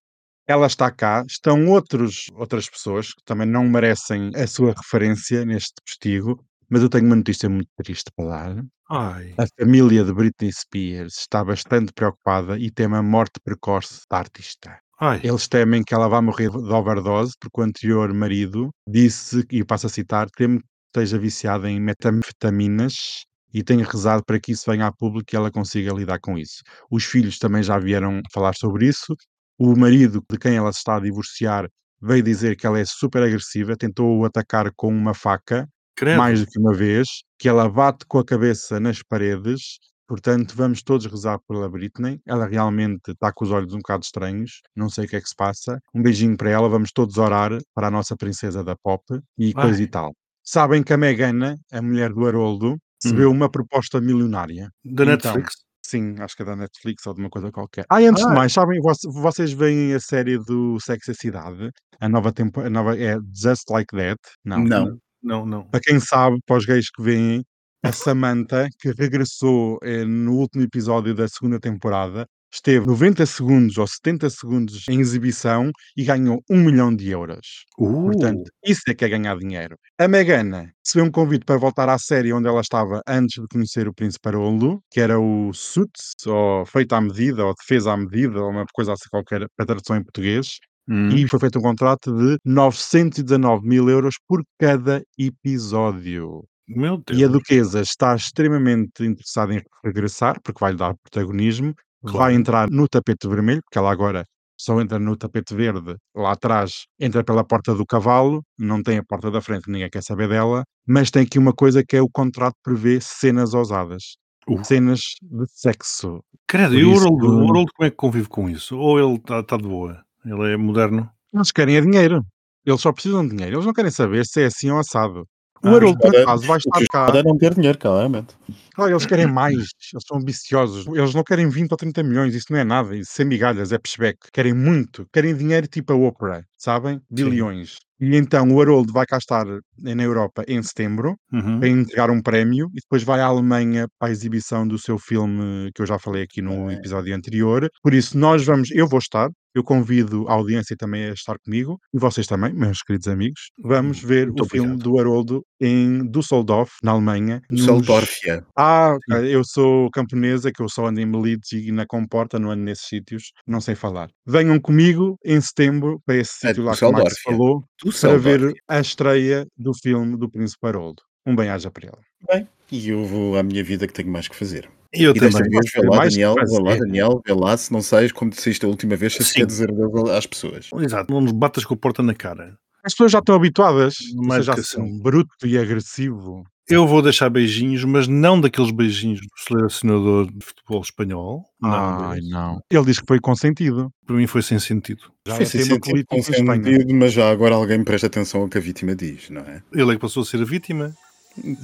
[0.47, 5.74] ela está cá, estão outros, outras pessoas que também não merecem a sua referência neste
[5.85, 8.64] postigo, mas eu tenho uma notícia muito triste para dar.
[8.89, 14.19] Ai, A família de Britney Spears está bastante preocupada e teme a morte precoce da
[14.19, 14.81] artista.
[15.01, 15.21] ai.
[15.23, 19.87] Eles temem que ela vá morrer de overdose, porque o anterior marido disse, e passo
[19.87, 24.87] a citar, temo que esteja viciada em metanfetaminas e tenho rezado para que isso venha
[24.87, 26.62] a público e ela consiga lidar com isso.
[26.91, 29.14] Os filhos também já vieram falar sobre isso.
[29.59, 31.69] O marido de quem ela se está a divorciar
[32.01, 36.18] veio dizer que ela é super agressiva, tentou o atacar com uma faca Credo.
[36.18, 39.78] mais do que uma vez, que ela bate com a cabeça nas paredes.
[40.09, 42.20] Portanto, vamos todos rezar pela Britney.
[42.24, 44.61] Ela realmente está com os olhos um bocado estranhos.
[44.76, 45.80] Não sei o que é que se passa.
[45.94, 46.68] Um beijinho para ela.
[46.68, 49.03] Vamos todos orar para a nossa princesa da pop
[49.36, 49.64] e Ai.
[49.64, 50.12] coisa e tal.
[50.44, 54.70] Sabem que a Megana, a mulher do Haroldo, recebeu uma proposta milionária.
[54.84, 55.55] Da Então, Netflix?
[55.84, 57.84] Sim, acho que é da Netflix ou de uma coisa qualquer.
[57.90, 58.28] Ah, e antes Ah.
[58.28, 61.70] de mais, sabem, voc- vocês veem a série do Sex e a Cidade?
[62.01, 64.18] A nova tempo, a nova é Just Like That?
[64.44, 64.59] Não.
[64.64, 64.99] Não.
[65.27, 65.64] Não, não.
[65.68, 67.45] Para quem sabe, para os gays que veem,
[67.83, 73.87] a Samantha, que regressou eh, no último episódio da segunda temporada, esteve 90 segundos ou
[73.87, 77.64] 70 segundos em exibição e ganhou um milhão de euros.
[77.77, 79.77] Uh, Portanto, isso é que é ganhar dinheiro.
[79.99, 83.89] A Megana recebeu um convite para voltar à série onde ela estava antes de conhecer
[83.89, 88.41] o Príncipe Haroldo, que era o Suits, ou Feito à Medida, ou Defesa à Medida,
[88.41, 90.59] ou uma coisa assim qualquer, para tradução em português.
[90.89, 91.09] Hum.
[91.11, 96.45] E foi feito um contrato de 919 mil euros por cada episódio.
[96.68, 97.20] Meu Deus.
[97.20, 101.74] E a Duquesa está extremamente interessada em regressar, porque vai lhe dar protagonismo.
[102.03, 102.18] Claro.
[102.18, 104.24] Vai entrar no tapete vermelho, porque ela agora
[104.59, 105.97] só entra no tapete verde.
[106.14, 110.03] Lá atrás entra pela porta do cavalo, não tem a porta da frente, ninguém quer
[110.03, 110.64] saber dela.
[110.87, 114.16] Mas tem aqui uma coisa que é o contrato prevê cenas ousadas.
[114.49, 114.64] Uh.
[114.64, 116.20] Cenas de sexo.
[116.47, 118.78] Credo, e o Harold como é que convive com isso?
[118.78, 120.05] Ou ele está tá de boa?
[120.27, 121.09] Ele é moderno?
[121.33, 122.24] Eles querem é dinheiro.
[122.64, 123.57] Eles só precisam de dinheiro.
[123.57, 125.24] Eles não querem saber se é assim ou assado.
[125.62, 127.18] O Ah, Haroldo, por acaso, vai O estar cá.
[127.18, 128.35] é não ter dinheiro, claramente.
[128.74, 129.55] Claro, eles querem mais.
[129.55, 130.87] Eles são ambiciosos.
[130.89, 132.35] Eles não querem 20 ou 30 milhões.
[132.35, 132.95] Isso não é nada.
[132.97, 134.18] Isso é migalhas, é pushback.
[134.33, 135.07] Querem muito.
[135.12, 137.01] Querem dinheiro tipo a Oprah, sabem?
[137.11, 137.77] Bilhões.
[137.99, 139.47] E então o Haroldo vai cá estar
[139.79, 141.59] na Europa em setembro Uhum.
[141.59, 145.70] para entregar um prémio e depois vai à Alemanha para a exibição do seu filme
[145.74, 147.66] que eu já falei aqui no episódio anterior.
[147.83, 151.78] Por isso, nós vamos, eu vou estar, eu convido a audiência também a estar comigo
[151.92, 153.50] e vocês também, meus queridos amigos.
[153.62, 154.90] Vamos ver Muito o filme obrigado.
[154.92, 157.40] do Haroldo em Düsseldorf, na Alemanha.
[157.50, 158.44] nos- Düsseldorfia.
[158.57, 158.96] Ah,
[159.28, 162.86] eu sou camponesa, que eu só ando em Melides e na Comporta, não ando nesses
[162.86, 164.09] sítios, não sei falar.
[164.26, 167.22] Venham comigo em setembro para esse É sítio lá que o Max Düsseldorfia.
[167.24, 167.64] falou,
[168.00, 171.02] para ver a estreia do filme do Príncipe Haroldo.
[171.26, 171.96] Um bem-aja para ele.
[172.30, 174.68] Bem, e eu vou à minha vida que tenho mais que fazer.
[174.97, 175.51] E eu E também.
[175.51, 176.76] vez, vê lá, mais que Daniel, vê lá.
[176.76, 180.11] Daniel, vê lá, se não sais como disseste a última vez, se quer dizer adeus
[180.11, 180.70] às pessoas.
[180.80, 182.57] Exato, não nos batas com a porta na cara.
[182.84, 184.99] As pessoas já estão habituadas, você já são assim.
[185.03, 186.44] bruto e agressivo.
[186.68, 191.44] Eu vou deixar beijinhos, mas não daqueles beijinhos do selecionador de futebol espanhol.
[191.61, 192.30] Não, Ai, deles.
[192.30, 192.61] não.
[192.68, 193.88] Ele diz que foi consentido.
[194.05, 195.03] Para mim foi sem sentido.
[195.28, 196.64] Já Foi é sem sentido, político com em Espanha.
[196.64, 199.62] sentido, mas já agora alguém presta atenção ao que a vítima diz, não é?
[199.72, 200.92] Ele é que passou a ser a vítima.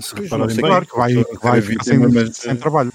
[0.00, 0.70] Se Pois, repararem não bem.
[0.70, 2.92] Claro que vai, vai ficar vítima, sem, mas, sem eh, trabalho.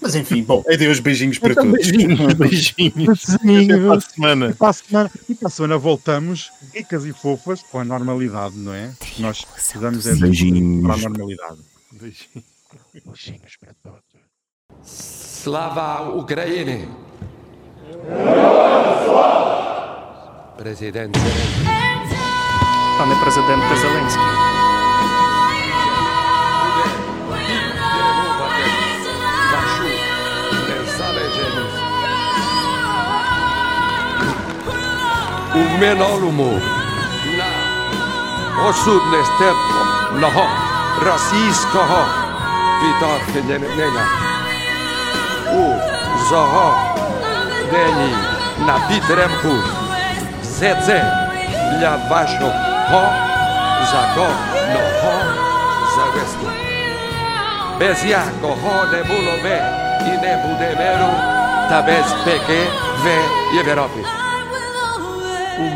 [0.00, 1.90] Mas enfim, bom, aí os beijinhos para então, todos.
[1.90, 3.24] Beijinhos, beijinhos.
[3.24, 4.50] Para a semana.
[4.50, 8.56] E para a semana, e para a semana voltamos, ricas e fofas, com a normalidade,
[8.56, 8.92] não é?
[9.18, 11.58] Nós precisamos é para a normalidade.
[11.92, 12.44] Beijinhos.
[13.04, 14.02] Beijinhos para todos.
[14.82, 16.88] Slava Ucraine!
[20.56, 21.18] Presidente.
[22.98, 24.53] Panie Presidente Zelensky.
[35.54, 36.60] o menor humor,
[38.68, 39.88] osudne stepom,
[40.20, 40.48] naha,
[41.06, 42.02] rasijskaha,
[42.80, 43.40] vitarke
[43.76, 44.04] njenja.
[45.52, 45.64] U
[46.30, 46.70] zaha,
[47.70, 48.10] deni
[48.66, 49.54] na bitremku,
[50.42, 51.00] zece,
[51.80, 52.50] lja vašo,
[52.90, 53.04] ho,
[53.90, 54.28] za go,
[54.72, 55.16] no ho,
[55.96, 56.48] za gestu.
[57.78, 59.34] Bez jakoho ho ne bulo
[60.06, 60.34] i ne
[61.68, 62.60] ta bez peke
[63.04, 63.16] ve
[63.56, 64.23] je veropi.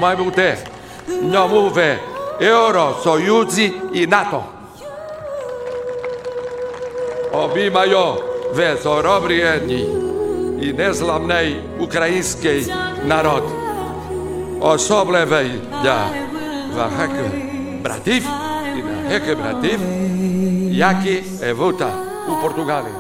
[0.00, 0.56] 前もて、
[1.08, 1.98] のムーベ、
[2.40, 4.58] エロ、ソユージ、イナト。
[7.32, 8.16] Obi mają
[8.54, 9.86] wezorobrieni
[10.60, 12.66] i niezlamnej ukraińskiej
[13.04, 13.44] narod.
[14.60, 15.50] Osoblewej
[15.82, 16.10] dla
[16.74, 17.10] wahek
[17.82, 18.24] bratif
[18.78, 19.80] i wahek bratif,
[20.70, 21.90] jak i ewuta
[22.28, 22.94] u Portugalii.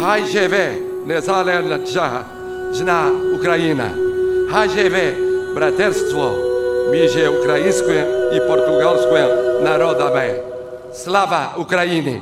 [0.00, 0.74] Hajże we,
[1.06, 1.78] niezależna
[3.34, 4.07] Ukraina.
[4.48, 4.96] HGV,
[5.54, 6.34] braterstwo
[6.92, 8.04] między ukraińskim
[8.36, 9.28] i portugalskim
[9.64, 10.30] narodami.
[10.92, 12.20] Sława Ukrainy!